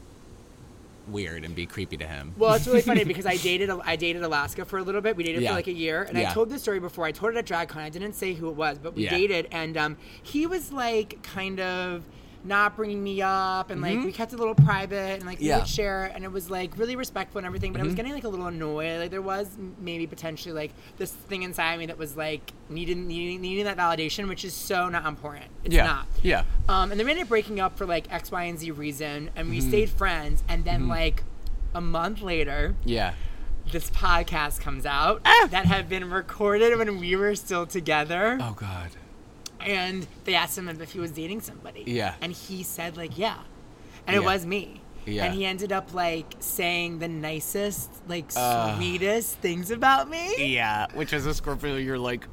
[1.08, 2.34] weird and be creepy to him?
[2.38, 5.16] Well, it's really funny because I dated I dated Alaska for a little bit.
[5.16, 5.50] We dated Yeah.
[5.50, 6.30] for like a year, and Yeah.
[6.30, 7.06] I told this story before.
[7.06, 7.78] I told it at DragCon.
[7.78, 9.10] I didn't say who it was, but we Yeah.
[9.12, 12.04] dated, and um, he was like kind of
[12.44, 15.46] not bringing me up, and like we kept it a little private, and like we
[15.46, 15.46] Mm-hmm.
[15.48, 15.54] Yeah.
[15.56, 15.62] Mm-hmm.
[15.62, 17.72] would share, and it was like really respectful and everything.
[17.74, 19.00] But I was getting like a little annoyed.
[19.00, 23.42] Like there was maybe potentially like this thing inside me that was like needing needing,
[23.42, 25.46] needing that validation, which is so not important.
[25.64, 26.08] It's yeah, not.
[26.24, 26.44] yeah.
[26.70, 29.30] Um, and then we ended up breaking up for like X, Y, and Z reason,
[29.36, 29.50] and Mm-hmm.
[29.50, 30.44] we stayed friends.
[30.48, 31.24] And then like
[31.76, 33.14] a month later, Yeah.
[33.72, 35.48] this podcast comes out Ah!
[35.52, 38.38] that had been recorded when we were still together.
[38.42, 38.90] Oh God.
[39.60, 41.84] And they asked him if he was dating somebody.
[41.86, 42.16] Yeah.
[42.22, 43.38] And he said, like, yeah.
[44.08, 44.26] And it Yeah.
[44.34, 44.82] was me.
[45.06, 45.26] Yeah.
[45.26, 48.76] And he ended up, like, saying the nicest, like, Uh.
[48.78, 50.54] sweetest things about me.
[50.54, 50.88] Yeah.
[50.94, 52.28] Which as a Scorpio, you're like,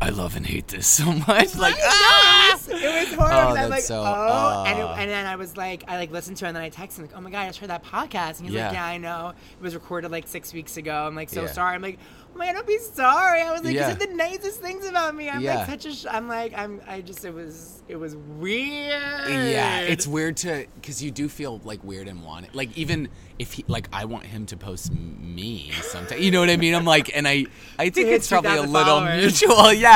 [0.00, 1.56] I love and hate this so much.
[1.56, 2.50] Like, ah!
[2.52, 3.36] it was, it was horrible.
[3.36, 6.36] Oh, I'm like, so- oh, and, it, and then I was like, I like listened
[6.38, 7.84] to it, and then I texted him like, oh my god, I just heard that
[7.84, 8.66] podcast, and he's Yeah.
[8.66, 10.94] like, yeah, I know, it was recorded like six weeks ago.
[10.94, 11.48] I'm like, so Yeah.
[11.48, 11.74] sorry.
[11.74, 11.98] I'm like,
[12.34, 13.42] oh my god, don't be sorry.
[13.42, 13.88] I was like, Yeah.
[13.92, 15.28] you said the nicest things about me.
[15.28, 15.58] I'm Yeah.
[15.58, 18.92] like such a, sh- I'm like, I'm, I just, it was, it was weird.
[19.28, 22.54] Yeah, it's weird to because you do feel like weird and want it.
[22.54, 26.20] Like even if he like, I want him to post me sometimes.
[26.22, 26.74] You know what I mean?
[26.74, 27.46] I'm like, and I
[27.78, 29.20] I think it's probably a little followers.
[29.40, 29.72] mutual.
[29.78, 29.87] Yeah,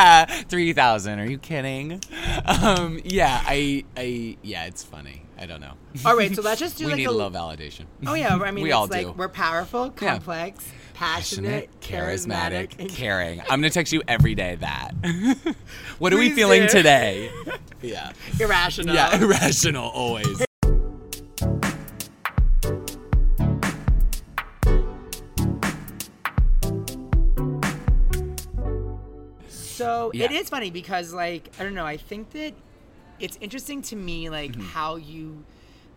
[0.48, 1.18] three thousand.
[1.20, 2.00] Are you kidding?
[2.46, 5.22] Um, yeah, I I yeah, it's funny.
[5.38, 5.72] I don't know.
[6.04, 7.86] All right, so let's just do we like need a a little validation.
[8.06, 9.12] Oh yeah, I mean, we it's all like do.
[9.12, 10.10] we're powerful, Yeah.
[10.12, 10.64] complex,
[10.94, 13.40] passionate, charismatic, and caring.
[13.50, 14.92] I'm gonna text you every day that.
[15.98, 16.68] what are we feeling do.
[16.68, 17.30] today?
[17.80, 18.12] Yeah.
[18.38, 18.94] irrational.
[18.94, 20.44] Yeah, irrational always.
[29.82, 30.24] So Yeah.
[30.26, 32.54] it is funny because like I don't know, I think that
[33.20, 34.62] it's interesting to me like Mm-hmm.
[34.74, 35.44] how you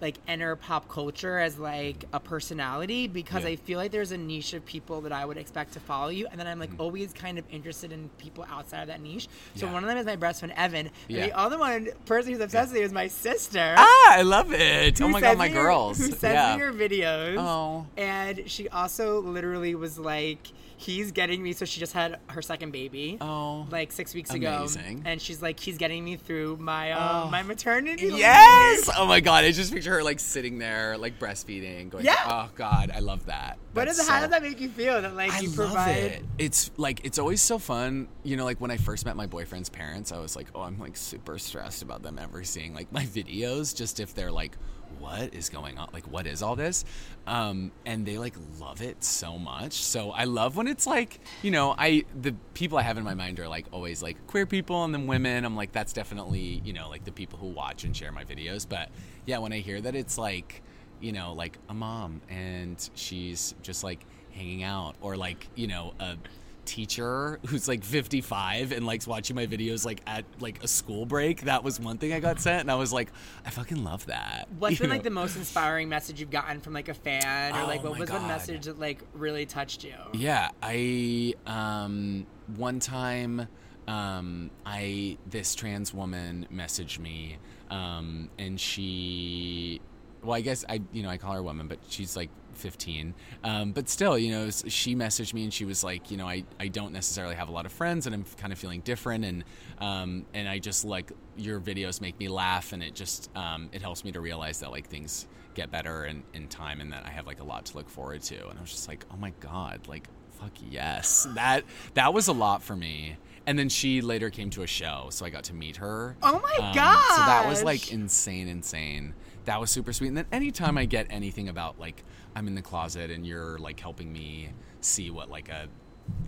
[0.02, 3.52] like enter pop culture as like a personality because Yeah.
[3.52, 6.28] I feel like there's a niche of people that I would expect to follow you
[6.30, 6.82] and then I'm like Mm-hmm.
[6.82, 9.30] always kind of interested in people outside of that niche.
[9.56, 9.72] So Yeah.
[9.74, 10.90] one of them is my best friend Evan.
[11.08, 11.22] Yeah.
[11.24, 13.74] And the other one person who's obsessed with you is my sister.
[13.78, 15.02] Ah, I love it.
[15.02, 15.98] Oh my god, my me girls.
[15.98, 17.38] Who sends me your videos.
[17.40, 17.88] Oh.
[17.98, 20.46] And she also literally was like,
[20.78, 21.54] he's getting me.
[21.54, 23.18] So she just had her second baby.
[23.22, 23.68] Oh.
[23.72, 25.00] Like six weeks Amazing.
[25.00, 25.02] ago.
[25.06, 27.30] And she's like, he's getting me through my uh, Oh.
[27.30, 28.10] my maternity.
[28.10, 28.90] leave." Yes!
[28.98, 32.16] Oh my god, I just picture her like sitting there, like breastfeeding, going, Yeah.
[32.26, 33.58] Oh god, I love that.
[33.74, 35.02] What is how does that make you feel?
[35.02, 35.96] That like I you love provide.
[35.98, 36.24] it.
[36.38, 38.08] It's like it's always so fun.
[38.24, 40.80] You know, like when I first met my boyfriend's parents, I was like, oh, I'm
[40.80, 44.58] like super stressed about them ever seeing like my videos, just if they're like,
[45.00, 45.90] what is going on?
[45.94, 46.86] Like, what is all this?
[47.28, 49.74] Um, and they like love it so much.
[49.74, 53.14] So I love when it's like, you know, I the people I have in my
[53.14, 55.46] mind are like always like queer people and then women.
[55.46, 58.68] I'm like, that's definitely you know like the people who watch and share my videos.
[58.68, 58.90] But
[59.26, 60.62] yeah, when I hear that it's like
[61.00, 65.94] you know, like a mom and she's just like hanging out, or like, you know,
[66.00, 66.18] a
[66.66, 71.42] teacher who's like 55 and likes watching my videos like at like a school break.
[71.42, 73.12] That was one thing I got sent, and I was like,
[73.46, 74.48] I fucking love that.
[74.60, 74.96] What's You been know?
[74.96, 77.98] like the most inspiring message you've gotten from like a fan, or Oh like what
[77.98, 78.28] was God.
[78.28, 79.94] message that like really touched you?
[80.14, 83.48] Yeah, I um one time
[83.88, 87.38] um I this trans woman messaged me
[87.70, 89.80] um and she
[90.24, 93.14] well I guess I you know I call her a woman but she's like 15
[93.44, 96.44] um, but still you know she messaged me and she was like you know I,
[96.60, 99.44] I don't necessarily have a lot of friends and I'm kind of feeling different and
[99.80, 103.82] um, and I just like your videos make me laugh and it just um, it
[103.82, 107.10] helps me to realize that like things get better in, in time and that I
[107.10, 108.48] have like a lot to look forward to.
[108.50, 110.08] And I was just like oh my god like
[110.40, 111.28] fuck yes.
[111.36, 113.18] That that was a lot for me.
[113.48, 116.16] And then she later came to a show so I got to meet her.
[116.22, 116.74] Oh my Um,
[117.18, 119.14] so that was like insane insane.
[119.46, 120.08] That was super sweet.
[120.10, 122.04] And then anytime I get anything about like
[122.36, 124.50] I'm in the closet and you're like helping me
[124.82, 125.68] see what like a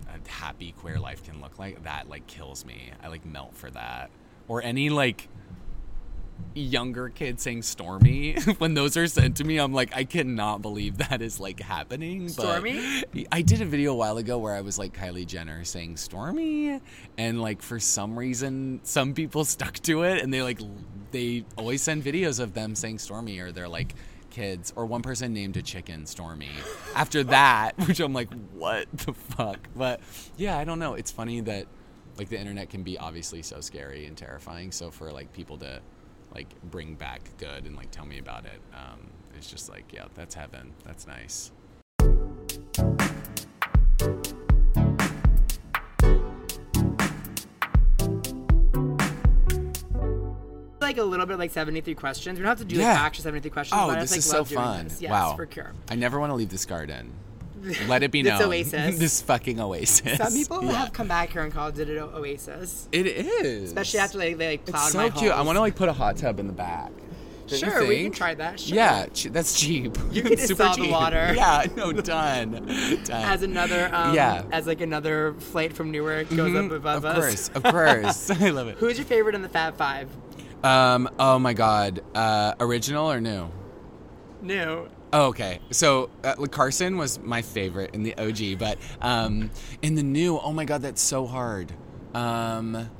[0.08, 3.70] a happy queer life can look like that like kills me i like melt for
[3.70, 4.10] that
[4.48, 5.28] or any like
[6.54, 10.98] younger kid saying stormy when those are sent to me i'm like i cannot believe
[10.98, 13.04] that is like happening but Stormy?
[13.30, 16.80] i did a video a while ago where i was like kylie jenner saying stormy
[17.16, 20.60] and like for some reason some people stuck to it and they like
[21.10, 23.94] they always send videos of them saying stormy or they're like
[24.38, 26.50] kids or one person named a chicken stormy.
[26.94, 29.58] After that which i'm like what the fuck?
[29.74, 30.00] But
[30.36, 30.94] yeah i don't know.
[30.94, 31.66] It's funny that
[32.16, 34.70] like the internet can be obviously so scary and terrifying.
[34.70, 35.80] So for like people to
[36.34, 39.00] like bring back good and like tell me about it um
[39.34, 40.72] it's just like yeah that's heaven.
[40.84, 41.50] That's nice
[50.98, 52.38] Like a little bit like 73 questions.
[52.38, 52.92] We don't have to do Yeah.
[52.94, 53.80] like actual 73 questions.
[53.80, 55.72] oh but I this just, is like, so fun Yes, wow for sure.
[55.88, 57.12] i never want to leave this garden
[57.88, 58.98] let it be This known oasis.
[59.04, 60.72] this fucking oasis Some people Yeah.
[60.72, 64.48] have come back here and called it an oasis, it is especially after they, they
[64.52, 66.46] like plowed it's so my cute i want to like put a hot tub in
[66.48, 66.90] the back
[67.46, 68.60] Don't Sure, we can try that.
[68.60, 68.76] Sure.
[68.76, 69.96] Yeah, that's cheap.
[70.12, 71.32] You can Super the water.
[71.34, 72.50] Yeah, no, done.
[73.04, 73.10] done.
[73.10, 74.42] As another, um, Yeah.
[74.52, 77.48] as like another flight from Newark goes Mhm, up above of us.
[77.48, 78.30] Of course, of course.
[78.42, 78.76] I love it.
[78.76, 80.08] Who's your favorite in the Fab Five?
[80.62, 81.08] Um.
[81.18, 82.00] Oh my God.
[82.14, 83.48] Uh, original or new?
[84.42, 84.88] New.
[85.12, 85.60] Oh, okay.
[85.70, 89.50] So uh, Carson was my favorite in the OG, but um,
[89.80, 91.72] in the new, oh my god, that's so hard.
[92.14, 92.90] Um,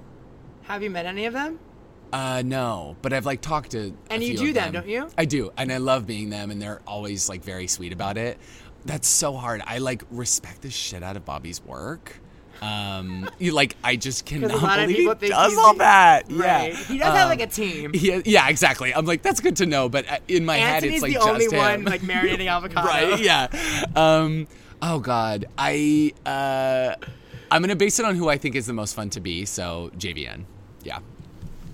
[0.63, 1.59] Have you met any of them?
[2.13, 3.95] uh, no, but I've like talked to.
[4.09, 5.09] And you do of them, don't you?
[5.19, 8.39] I do, and I love being them, and they're always like very sweet about it.
[8.87, 9.61] That's so hard.
[9.67, 12.21] I like respect the shit out of Bobby's work.
[12.61, 16.25] Um, you like, I just cannot a lot of believe he does all that.
[16.31, 16.73] Right.
[16.73, 17.93] Yeah, He does have Um, like a team.
[17.93, 18.93] he- yeah, exactly.
[18.95, 21.19] I'm like, that's good to know, but uh, in my head, Antoni's it's like the
[21.19, 21.57] just only him.
[21.57, 22.87] one like marinating avocado.
[22.89, 23.21] right?
[23.21, 23.47] Yeah.
[23.95, 24.49] Um,
[24.83, 26.95] oh God, I uh,
[27.51, 29.45] I'm gonna base it on who I think is the most fun to be.
[29.45, 30.45] So JVN.
[30.83, 30.99] Yeah.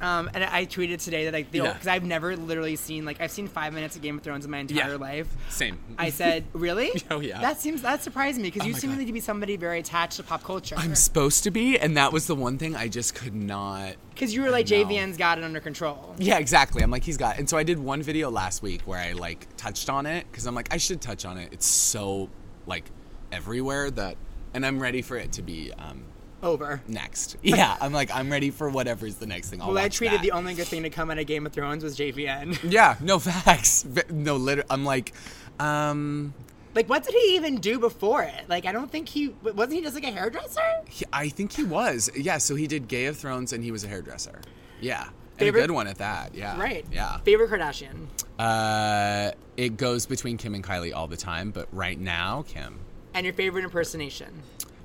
[0.04, 1.72] Um, and I tweeted today that like the Yeah.
[1.72, 4.50] because I've never literally seen like I've seen five minutes of Game of Thrones in
[4.50, 4.96] my entire Yeah.
[4.96, 5.26] life.
[5.48, 5.78] Same.
[5.98, 6.90] I said, really?
[7.10, 7.40] Oh, yeah.
[7.40, 10.22] That seems that surprised me because Oh you seem to be somebody very attached to
[10.22, 10.74] pop culture.
[10.78, 13.94] I'm supposed to be, and that was the one thing I just could not.
[14.10, 14.66] Because you were like.
[14.66, 16.14] JVN's got it under control.
[16.18, 16.82] Yeah, exactly.
[16.82, 17.38] I'm like, he's got.
[17.38, 20.46] And so I did one video last week where I like touched on it because
[20.46, 21.50] I'm like, I should touch on it.
[21.52, 22.28] It's so
[22.66, 22.84] like
[23.32, 24.16] everywhere that,
[24.52, 26.02] and I'm ready for it to be um,
[26.44, 26.80] Over.
[26.86, 27.36] next.
[27.42, 29.60] Yeah, I'm like, I'm ready for whatever's the next thing.
[29.62, 30.22] I'll Well, I tweeted that.
[30.22, 32.58] the only good thing to come out of Game of Thrones was JVN.
[32.70, 33.84] Yeah, no facts.
[34.10, 35.12] No, literally, I'm like,
[35.58, 36.34] um,
[36.74, 38.48] like, what did he even do before it?
[38.48, 40.60] Like, I don't think he wasn't he just like a hairdresser.
[40.88, 42.10] he, I think he was.
[42.16, 44.40] Yeah, so he did Gay of Thrones and he was a hairdresser.
[44.80, 45.04] Yeah.
[45.04, 46.34] And Favorite- a good one at that.
[46.34, 46.60] Yeah.
[46.60, 46.84] Right.
[46.92, 47.18] Yeah.
[47.18, 48.06] Favorite Kardashian.
[48.38, 52.78] Uh, it goes between Kim and Kylie all the time, but right now, Kim.
[53.14, 54.32] And your favorite impersonation.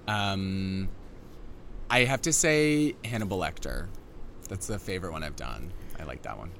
[0.07, 0.89] Um,
[1.89, 3.87] I have to say Hannibal Lecter.
[4.47, 5.71] That's the favorite one I've done.
[5.99, 6.51] I like that one.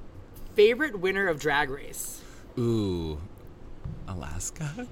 [0.54, 2.22] Favorite winner of Drag Race.
[2.58, 3.20] Ooh,
[4.08, 4.70] Alaska.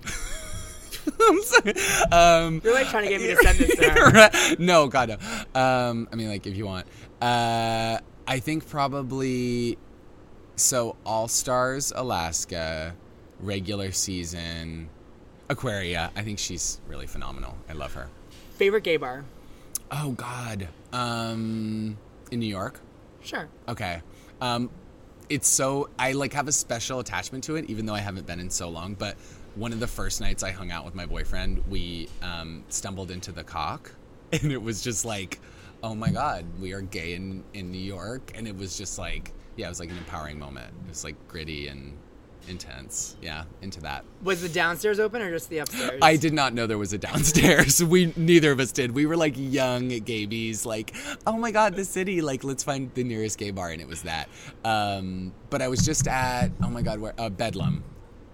[1.20, 1.74] I'm sorry.
[2.12, 5.60] Um, You're like trying to get me to send this to no, God no.
[5.60, 6.86] Um, I mean, like if you want.
[7.20, 9.78] Uh, I think probably.
[10.56, 12.94] So All Stars Alaska,
[13.40, 14.88] regular season,
[15.48, 16.10] Aquaria.
[16.16, 17.56] I think she's really phenomenal.
[17.68, 18.08] I love her.
[18.56, 19.24] Favorite gay bar.
[19.90, 20.68] Oh God.
[20.92, 21.96] Um,
[22.30, 22.80] in New York.
[23.22, 23.48] Sure.
[23.68, 24.02] Okay.
[24.40, 24.70] Um,
[25.28, 28.40] it's so I like have a special attachment to it, even though I haven't been
[28.40, 28.94] in so long.
[28.94, 29.16] But
[29.54, 33.32] one of the first nights I hung out with my boyfriend, we um, stumbled into
[33.32, 33.92] the cock,
[34.32, 35.40] and it was just like,
[35.82, 39.32] oh my god, we are gay in in New York, and it was just like,
[39.56, 40.72] yeah, it was like an empowering moment.
[40.86, 41.96] It was like gritty and
[42.48, 43.16] intense.
[43.22, 44.04] Yeah, into that.
[44.22, 45.98] Was the downstairs open or just the upstairs?
[46.02, 47.82] I did not know there was a downstairs.
[47.88, 48.92] We neither of us did.
[48.92, 50.94] We were like young gaybies, like,
[51.26, 54.02] oh my god, the city, like let's find the nearest gay bar, and it was
[54.02, 54.28] that.
[54.64, 57.84] Um, but I was just at oh my god, where uh, Bedlam,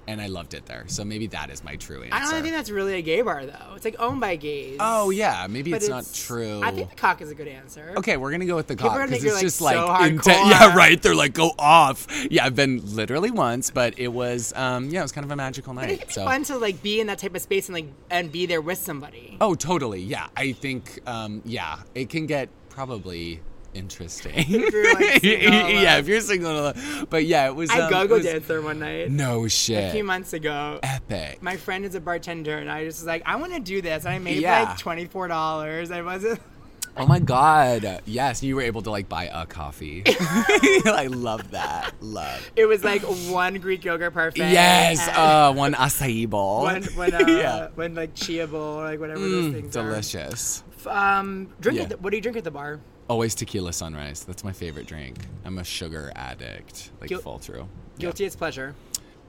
[0.07, 0.85] and I loved it there.
[0.89, 2.15] So maybe that is my true answer.
[2.15, 3.75] I don't think that's really a gay bar though.
[3.75, 4.77] It's like owned by gays.
[4.81, 6.61] Oh yeah, maybe But it's, not true.
[6.63, 7.95] I think the cock is a good answer.
[7.97, 10.75] Okay, we're gonna go with the People cock because it's just like, like inten- yeah,
[10.77, 11.01] right.
[11.01, 12.07] They're like go off.
[12.31, 15.37] Yeah, I've been literally once, but it was um, yeah, it was kind of a
[15.37, 15.91] magical night.
[15.91, 18.47] it'd So fun to like be in that type of space and like and be
[18.47, 19.37] there with somebody.
[19.41, 20.01] Oh, totally.
[20.01, 21.01] Yeah, I think.
[21.07, 23.41] Um, yeah, it can get probably
[23.75, 24.33] interesting.
[24.47, 26.73] If single, yeah, uh, if you're single.
[27.11, 27.71] But yeah, it was.
[27.71, 29.11] I um, go-go was- there one night.
[29.11, 29.91] No shit.
[29.91, 30.81] A few months ago.
[30.83, 31.43] Epic.
[31.43, 34.05] My friend is a bartender, and I just was like, I want to do this.
[34.05, 34.63] And I made Yeah.
[34.65, 35.91] like twenty four dollars.
[35.91, 36.41] I wasn't.
[36.97, 38.03] oh my god.
[38.07, 40.03] Yes, you were able to like buy a coffee.
[40.07, 41.93] I love that.
[42.01, 42.51] Love.
[42.57, 44.51] It was like one Greek yogurt parfait.
[44.53, 45.07] Yes.
[45.09, 46.63] Uh, one acai bowl.
[46.63, 47.69] one one uh, yeah.
[47.75, 50.63] one like chia bowl, or like whatever those Mm, things delicious.
[50.87, 51.19] are.
[51.19, 51.79] Um, drink.
[51.79, 51.83] Yeah.
[51.85, 52.79] At the, what do you drink at the bar?
[53.09, 54.25] Always tequila sunrise.
[54.25, 55.19] That's my favorite drink.
[55.45, 56.91] I'm a sugar addict.
[57.01, 57.69] Like Guil- full through.
[57.99, 58.75] Guilty as pleasure.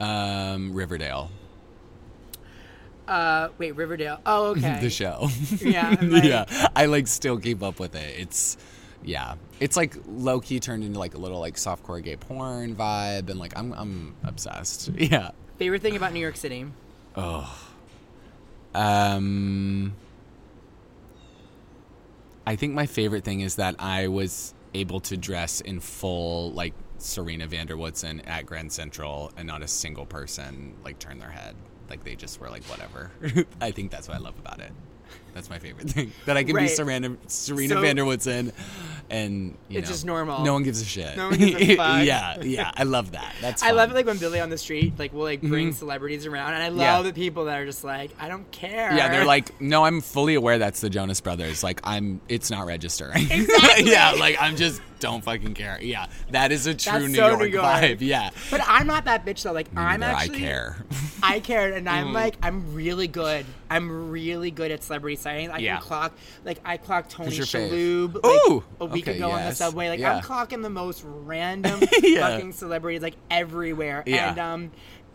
[0.00, 1.30] Um, Riverdale.
[3.06, 4.20] Uh, wait, Riverdale.
[4.26, 4.78] Oh, okay.
[4.80, 5.28] the show.
[5.60, 6.68] Yeah, like- yeah.
[6.74, 8.18] I like still keep up with it.
[8.18, 8.56] It's
[9.04, 9.34] yeah.
[9.60, 13.38] It's like low key turned into like a little like softcore gay porn vibe and
[13.38, 14.90] like I'm I'm obsessed.
[14.96, 15.30] Yeah.
[15.58, 16.66] Favorite thing about New York City?
[17.14, 17.68] Oh.
[18.74, 19.94] Um
[22.46, 26.74] I think my favorite thing is that I was able to dress in full like
[26.98, 31.30] Serena van der Woodsen at Grand Central and not a single person like turned their
[31.30, 31.56] head.
[31.90, 33.10] Like they just were like whatever.
[33.60, 34.72] I think that's what I love about it.
[35.36, 36.12] That's my favorite thing.
[36.24, 38.52] That I can be Serena Serena So- van der Woodsen
[39.10, 40.42] and you It's know, just normal.
[40.42, 41.14] No one gives a shit.
[41.16, 42.04] No one gives a fuck.
[42.04, 42.72] yeah, yeah.
[42.74, 43.34] I love that.
[43.42, 45.76] That's I love it like when Billy on the street like will like bring mm-hmm.
[45.76, 47.02] celebrities around, and I love Yeah.
[47.02, 48.96] the people that are just like, I don't care.
[48.96, 51.62] Yeah, they're like, no, I'm fully aware that's the Jonas Brothers.
[51.62, 53.26] Like, I'm, it's not registering.
[53.36, 53.90] Exactly.
[53.90, 55.78] yeah, like I'm just don't fucking care.
[55.82, 57.64] Yeah, that is a true New, so York New York.
[57.64, 57.98] vibe.
[58.00, 59.52] Yeah, But I'm not that bitch though.
[59.52, 60.76] Like I'm actually I care.
[61.22, 63.46] I cared, and I'm like I'm really good.
[63.70, 65.50] I'm really good at celebrity sightings.
[65.50, 65.74] I Yeah.
[65.76, 66.12] can clock
[66.44, 67.70] like I clocked Tony Who's your fave?
[67.70, 69.88] Shalhoub like, a week okay, ago on the subway.
[69.88, 70.16] Like Yeah.
[70.16, 72.28] I'm clocking the most random Yeah.
[72.28, 74.02] fucking celebrities like everywhere.
[74.06, 74.70] And um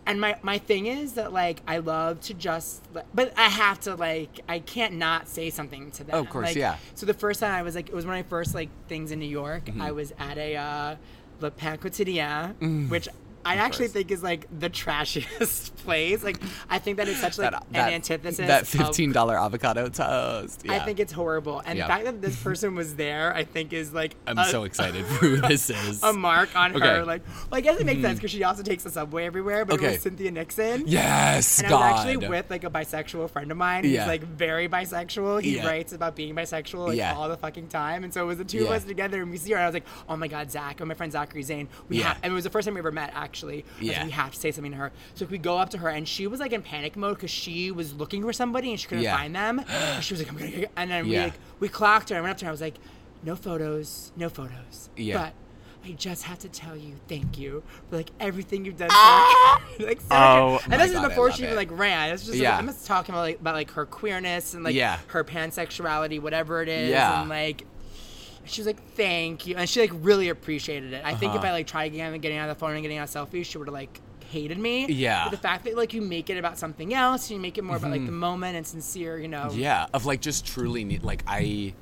[0.06, 2.82] and my my thing is that like I love to just,
[3.14, 6.16] but I have to like I can't not say something to them.
[6.16, 6.78] Oh, of course, Like, yeah.
[6.96, 9.12] So the first time I was like, it was one of my first like things
[9.12, 9.66] in New York.
[9.66, 9.82] Mm-hmm.
[9.82, 10.96] I was at a uh,
[11.40, 13.08] Le Pain Quotidien, which.
[13.46, 13.94] I actually course.
[13.94, 16.24] think is like the trashiest place.
[16.24, 16.40] Like
[16.70, 18.48] I think that it's such like that, an that, antithesis.
[18.48, 20.64] that fifteen dollar avocado toast.
[20.70, 21.86] I think it's horrible, and Yeah.
[21.86, 25.06] the fact that this person was there, I think, is like I'm a- so excited
[25.06, 26.04] for who this is.
[26.12, 26.86] a mark on Okay.
[26.88, 27.06] her.
[27.06, 28.22] Like, well, I guess it makes sense mm.
[28.22, 29.66] because she also takes the subway everywhere.
[29.66, 30.84] But it was Cynthia Nixon.
[30.88, 31.82] yes, And God.
[31.82, 33.84] I was actually with like a bisexual friend of mine.
[33.84, 34.06] He's Yeah.
[34.08, 35.42] like very bisexual.
[35.42, 35.68] He Yeah.
[35.68, 37.16] writes about being bisexual like Yeah.
[37.16, 38.04] all the fucking time.
[38.04, 39.68] And so it was the two of us together and we see her and I
[39.68, 41.68] was like, oh my god, Zach, and my friend Zachary Zane.
[41.90, 42.10] We Yeah.
[42.10, 43.31] have and it was the first time we ever met actually.
[43.32, 44.04] I was like, Yeah.
[44.06, 44.92] we have to say something to her.
[45.16, 47.72] So we go up to her and she was like in panic mode because she
[47.72, 49.16] was looking for somebody and she couldn't Yeah.
[49.18, 49.64] find them.
[49.70, 51.26] and she was like, I'm gonna get and then we Yeah.
[51.26, 52.50] like we clocked her and I went up to her.
[52.50, 52.76] I was like,
[53.24, 54.90] no photos, no photos.
[54.98, 55.18] Yeah.
[55.18, 55.34] But
[55.84, 58.90] I just have to tell you, thank you for like everything you've done.
[58.90, 59.62] For ah!
[59.80, 62.14] like, so Oh, and this God, is before love she even like ran.
[62.14, 62.52] It's just Yeah.
[62.52, 65.00] like, I'm just talking about like about like her queerness and like Yeah.
[65.08, 67.22] her pansexuality, whatever it is, Yeah.
[67.22, 67.66] and like.
[68.46, 71.04] She was like, "Thank you," and she like really appreciated it.
[71.06, 71.48] I think if Uh-huh.
[71.48, 73.58] I like tried again and getting out of the phone and getting out selfies, she
[73.58, 74.86] would have like hated me.
[74.88, 75.26] Yeah.
[75.26, 77.76] But the fact that like you make it about something else, you make it more
[77.76, 79.48] about like the moment and sincere, you know.
[79.50, 79.60] Mm-hmm.
[79.60, 81.74] Yeah, of like just truly need like I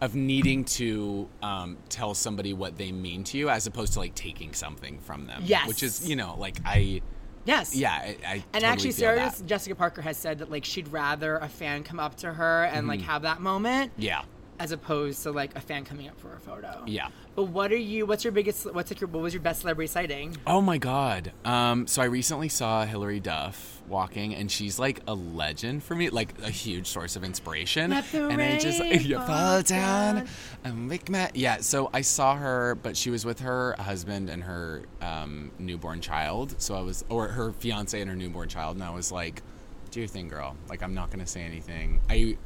[0.00, 4.14] of needing to um, tell somebody what they mean to you as opposed to like
[4.16, 5.42] taking something from them.
[5.46, 5.68] Yes.
[5.68, 7.02] Which is, you know, like I
[7.44, 7.74] Yes.
[7.74, 9.32] yeah, I, I And totally actually, Sarah.
[9.46, 12.88] Jessica Parker has said that like she'd rather a fan come up to her and
[12.88, 14.22] like have that moment Yeah.
[14.62, 16.84] As opposed to like a fan coming up for a photo.
[16.86, 17.08] Yeah.
[17.34, 18.06] But what are you?
[18.06, 18.72] What's your biggest?
[18.72, 19.08] What's like your?
[19.08, 20.36] What was your best celebrity sighting?
[20.46, 21.32] Oh my god.
[21.44, 26.10] Um, so I recently saw Hilary Duff walking, and she's like a legend for me,
[26.10, 27.90] like a huge source of inspiration.
[27.90, 30.28] Let the and I just rain you fall fall down down.
[30.62, 31.56] and make my yeah.
[31.56, 36.54] So I saw her, but she was with her husband and her um, newborn child.
[36.58, 39.42] So I was, or her fiance and her newborn child, and I was like,
[39.90, 40.54] "Do your thing, girl.
[40.68, 42.00] Like I'm not gonna say anything.
[42.08, 42.36] I."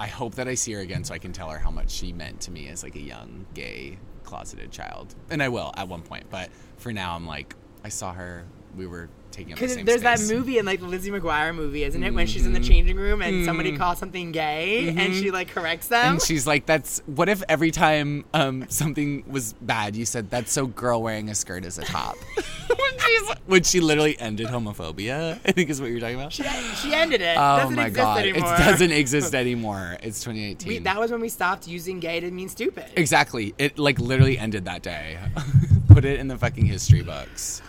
[0.00, 2.10] I hope that I see her again so I can tell her how much she
[2.10, 5.14] meant to me as like a young gay closeted child.
[5.28, 6.48] And I will at one point, but
[6.78, 8.46] for now I'm like I saw her.
[8.74, 10.28] We were taking the Because same there's space.
[10.28, 12.12] that movie in like the Lizzie McGuire movie, isn't it?
[12.14, 15.88] When she's in the changing room and somebody calls something gay and she like corrects
[15.88, 16.00] them.
[16.00, 16.12] Mm-hmm.
[16.14, 20.52] And she's like, "That's what if every time um, something was bad, you said that's
[20.52, 22.16] so girl wearing a skirt as a top."
[22.68, 26.32] when, she's, when she literally ended homophobia, I think is what you're talking about.
[26.32, 27.36] she, she ended it.
[27.36, 28.54] oh doesn't my god, anymore.
[28.54, 29.96] it doesn't exist anymore.
[30.02, 30.68] It's 2018.
[30.68, 32.86] We, that was when we stopped using gay to mean stupid.
[32.96, 33.54] exactly.
[33.58, 35.18] It like literally ended that day.
[35.88, 37.62] Put it in the fucking history books.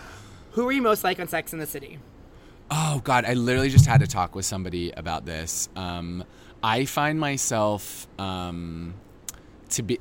[0.51, 1.99] Who are you most like on Sex in the City?
[2.69, 5.69] Oh God, I literally just had to talk with somebody about this.
[5.75, 6.25] Um,
[6.61, 8.93] I find myself um,
[9.69, 9.99] to be.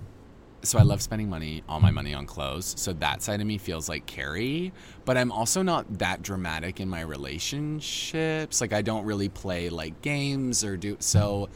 [0.63, 2.75] So I love spending money, all my money on clothes.
[2.77, 4.73] So that side of me feels like Carrie,
[5.05, 8.61] but I'm also not that dramatic in my relationships.
[8.61, 11.49] Like I don't really play like games or do so.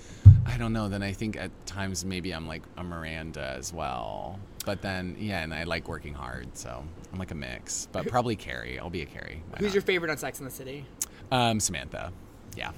[0.47, 0.88] I don't know.
[0.88, 4.38] Then I think at times maybe I'm like a Miranda as well.
[4.64, 6.84] But then yeah, and I like working hard, so
[7.15, 7.87] I'm like a mix.
[7.93, 8.77] But probably Carrie.
[8.79, 9.41] I'll be a Carrie.
[9.51, 9.75] Why Who's not?
[9.75, 10.85] your favorite on Sex in the City?
[11.31, 12.12] Um, Samantha.
[12.57, 12.73] Yeah.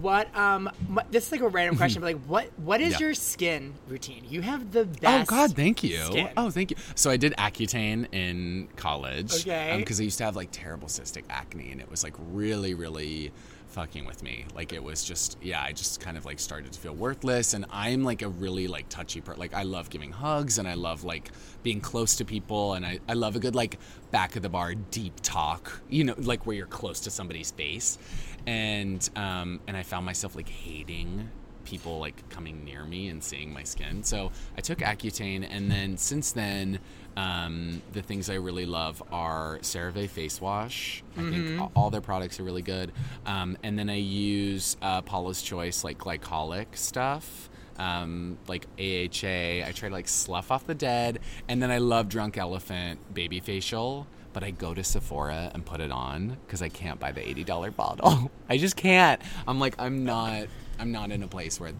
[0.00, 2.98] What um what, this is like a random question, but like what what is Yeah.
[3.00, 4.24] your skin routine?
[4.28, 5.30] You have the best.
[5.30, 5.98] Oh God, thank you.
[5.98, 6.30] skin.
[6.36, 6.76] Oh, thank you.
[6.96, 9.32] So I did Accutane in college.
[9.42, 9.76] Okay.
[9.78, 13.30] Because I used to have like terrible cystic acne, and it was like really, really
[13.74, 14.46] fucking with me.
[14.54, 17.54] Like it was just, yeah, I just kind of like started to feel worthless.
[17.54, 19.40] And I'm like a really like touchy person.
[19.40, 21.32] Like I love giving hugs, and I love like
[21.64, 23.78] being close to people, and I I love a good like
[24.12, 25.82] back of the bar deep talk.
[25.88, 27.98] You know, like where you're close to somebody's face,
[28.46, 31.28] and um and I found myself like hating
[31.64, 34.02] people like coming near me and seeing my skin.
[34.02, 36.78] So I took Accutane, and then since then,
[37.16, 41.02] um, the things I really love are CeraVe face wash.
[41.16, 42.92] I think all their products are really good.
[43.26, 47.50] Um, and then I use uh, Paula's Choice like glycolic stuff.
[47.76, 52.08] Um, like AHA, I try to like slough off the dead, and then I love
[52.08, 56.68] Drunk Elephant baby facial but I go to Sephora and put it on because I
[56.68, 58.30] can't buy the eighty dollar bottle.
[58.50, 59.22] I just can't.
[59.48, 60.48] I'm like I'm not.
[60.78, 61.72] I'm not in a place where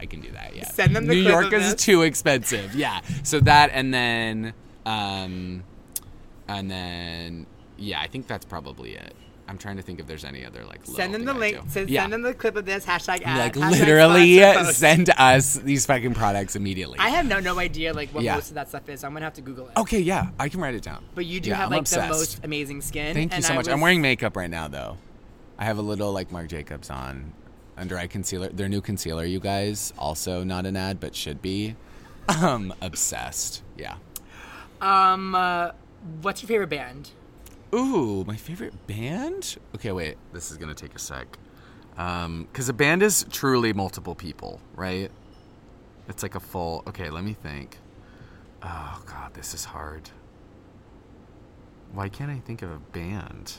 [0.00, 0.74] I can do that yet.
[0.74, 2.74] Send them the New York is too expensive.
[2.74, 3.00] Yeah.
[3.22, 4.54] So that and then,
[4.86, 5.64] um,
[6.48, 9.14] and then yeah, I think that's probably it.
[9.46, 10.86] I'm trying to think if there's any other like.
[10.86, 11.58] Send them the link.
[11.68, 12.02] Send, yeah.
[12.02, 13.38] send them the clip of this hashtag ad.
[13.38, 16.98] like hashtag literally send us these fucking products immediately.
[16.98, 18.36] I have no no idea like what Yeah.
[18.36, 19.04] most of that stuff is.
[19.04, 19.76] I'm gonna have to Google it.
[19.76, 21.04] okay, yeah, I can write it down.
[21.14, 22.08] But you do Yeah, have I'm like obsessed.
[22.08, 23.12] the most amazing skin.
[23.14, 23.68] Thank you so I much.
[23.68, 24.96] I'm wearing makeup right now, though.
[25.58, 27.32] I have a little like Marc Jacobs on
[27.76, 28.48] under eye concealer.
[28.48, 31.76] Their new concealer, you guys, also not an ad, but should be.
[32.28, 33.62] Um, obsessed.
[33.76, 33.96] Yeah.
[34.80, 35.72] Um, uh,
[36.22, 37.10] what's your favorite band?
[37.74, 39.56] Ooh, my favorite band?
[39.74, 40.16] Okay, wait.
[40.32, 41.38] This is gonna take a sec.
[41.96, 45.10] Um, because a band is truly multiple people, right?
[46.08, 46.82] It's like a full.
[46.86, 47.78] Okay, let me think.
[48.62, 50.10] Oh God, this is hard.
[51.92, 53.54] Why can't I think of a band?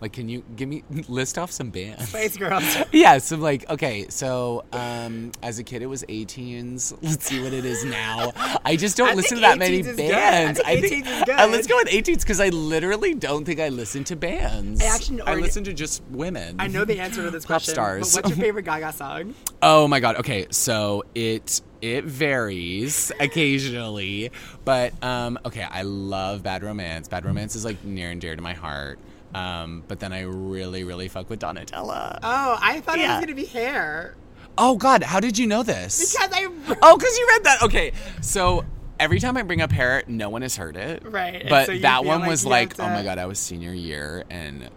[0.00, 2.08] Like, can you give me list off some bands?
[2.08, 2.64] Spice Girls.
[2.92, 6.96] yeah, so like, okay, so um, as a kid, it was 18s.
[7.02, 8.32] Let's see what it is now.
[8.64, 10.10] I just don't I listen to that many 18s is good.
[10.10, 10.60] bands.
[10.64, 11.34] I think 18s is good.
[11.40, 14.82] uh, let's go with 18s because I literally don't think I listen to bands.
[14.82, 16.56] I actually I listen to just women.
[16.58, 17.74] I know the answer to this Pop question.
[17.74, 18.14] stars.
[18.14, 19.34] But what's your favorite Gaga song?
[19.62, 20.16] Oh my god.
[20.16, 24.30] Okay, so it it varies occasionally,
[24.64, 27.08] but um okay, I love Bad Romance.
[27.08, 28.98] Bad Romance is like near and dear to my heart.
[29.34, 32.18] Um but then I really really fuck with Donatella.
[32.22, 33.16] Oh, I thought it Yeah.
[33.18, 34.16] was gonna be hair
[34.60, 36.12] Oh god, how did you know this?
[36.16, 36.48] because I.
[36.82, 37.62] Oh, cuz you read that.
[37.62, 37.92] Okay.
[38.20, 38.64] So
[38.98, 41.04] every time I bring up hair, no one has heard it.
[41.06, 43.72] Right, But so that one like was like, have oh my god, I was senior
[43.72, 44.68] year and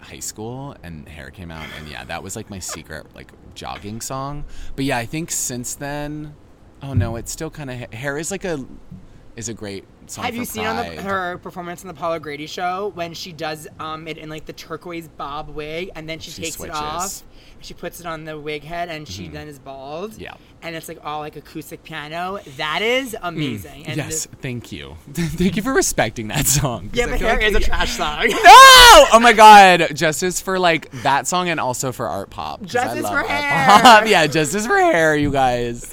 [0.00, 4.00] high school and hair came out and yeah that was like my secret like jogging
[4.00, 4.44] song
[4.76, 6.32] but yeah i think since then
[6.80, 8.64] oh no it's still kind of hair is like a
[9.34, 9.84] is a great
[10.16, 13.66] Have you seen on the, her performance on the Paul O'Grady show when she does
[13.80, 16.76] um, it in like the turquoise bob wig and then she, She takes switches.
[16.76, 17.22] it off?
[17.60, 20.18] She puts it on the wig head and she then is bald.
[20.18, 20.34] Yeah.
[20.62, 22.38] And it's like all like acoustic piano.
[22.58, 23.86] That is amazing.
[23.86, 24.04] And Mm.
[24.04, 26.90] yes the- thank you thank you for respecting that song.
[26.92, 28.26] yeah, I but hair like is a trash song.
[28.28, 33.00] no oh my god justice for like that song and also for art pop Justice
[33.08, 33.80] for art hair.
[33.82, 34.06] pop.
[34.06, 35.84] yeah justice for hair you guys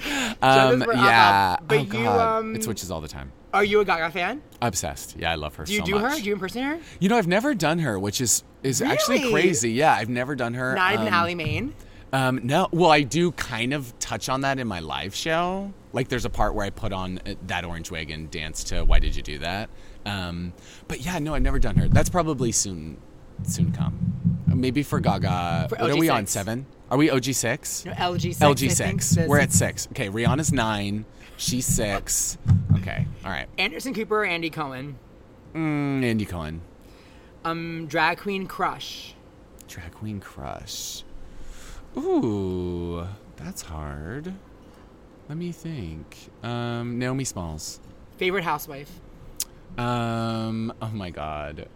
[0.41, 1.67] um for art yeah pop.
[1.67, 4.41] But oh you, um, it switches all the time Are you a Gaga fan?
[4.61, 5.69] obsessed yeah i love her so.
[5.69, 6.19] Do you so do much her?
[6.19, 6.79] Do you impersonate her?
[6.99, 9.71] You know, I've never done her, which is is actually crazy.
[9.71, 10.73] Yeah, I've never done her.
[10.73, 11.73] Not even um, Ally Maine.
[12.13, 15.73] Um, no, well, I do kind of touch on that in my live show.
[15.93, 18.85] Like, there's a part where I put on uh, that orange wig and dance to
[18.85, 19.69] "Why Did You Do That."
[20.05, 20.53] Um,
[20.87, 21.87] but yeah, no, I've never done her.
[21.87, 22.97] That's probably soon,
[23.43, 24.43] soon come.
[24.47, 25.67] Maybe for Gaga.
[25.69, 26.27] For what are we on?
[26.27, 26.67] Seven?
[26.91, 27.85] Are we OG six?
[27.85, 28.39] No, LG six.
[28.39, 29.17] LG six.
[29.27, 29.87] We're at six.
[29.87, 31.05] Okay, Rihanna's nine.
[31.37, 32.37] She's six.
[32.77, 33.47] Okay, all right.
[33.57, 34.97] Anderson Cooper or Andy Cohen.
[35.53, 36.61] Mm, Andy Cohen.
[37.45, 39.15] Um, drag queen crush.
[39.67, 41.03] Drag queen crush.
[41.97, 43.05] Ooh,
[43.35, 44.33] that's hard.
[45.29, 46.17] Let me think.
[46.41, 47.79] Um, Naomi Smalls.
[48.17, 48.99] Favorite housewife.
[49.77, 51.67] Um, oh my god.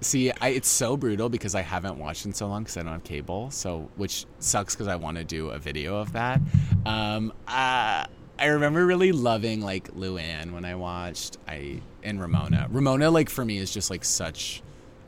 [0.00, 2.92] See, I, it's so brutal because I haven't watched in so long because I don't
[2.92, 3.50] have cable.
[3.50, 6.40] So, which sucks because I want to do a video of that.
[6.84, 8.06] Um, uh,
[8.38, 11.38] I remember really loving like Luann when I watched.
[11.46, 12.68] I and Ramona.
[12.70, 14.62] Ramona, like for me, is just like such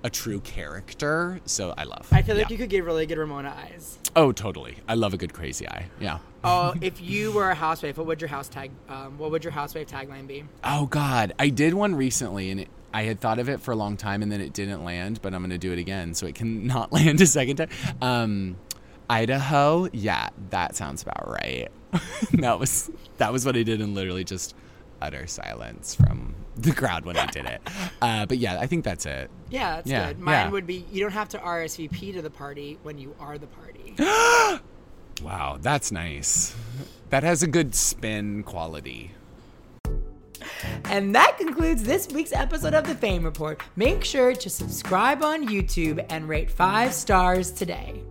[0.04, 1.40] a true character.
[1.44, 2.08] So I love.
[2.12, 2.52] I feel like yeah.
[2.52, 3.98] you could give really good Ramona eyes.
[4.14, 4.76] Oh, totally.
[4.88, 5.86] I love a good crazy eye.
[6.00, 6.18] Yeah.
[6.44, 8.70] Oh, if you were a housewife, what would your house tag?
[8.88, 10.44] Um, what would your housewife tagline be?
[10.62, 13.76] Oh God, I did one recently, and it, I had thought of it for a
[13.76, 15.20] long time, and then it didn't land.
[15.20, 17.68] But I'm gonna do it again, so it can not land a second time.
[18.00, 18.56] Um,
[19.10, 21.68] Idaho, yeah, that sounds about right.
[22.32, 24.54] that was that was what I did, and literally just
[25.00, 27.60] utter silence from the crowd when I did it.
[28.00, 29.30] Uh, but yeah, I think that's it.
[29.50, 30.18] Yeah, that's Yeah, good.
[30.18, 30.48] Mine yeah.
[30.50, 33.94] would be you don't have to RSVP to the party when you are the party.
[35.22, 36.54] Wow, that's nice.
[37.08, 39.12] That has a good spin quality.
[40.84, 43.62] and that concludes this week's episode of the Fayme Report.
[43.76, 48.02] Make sure to subscribe on YouTube and rate five stars today.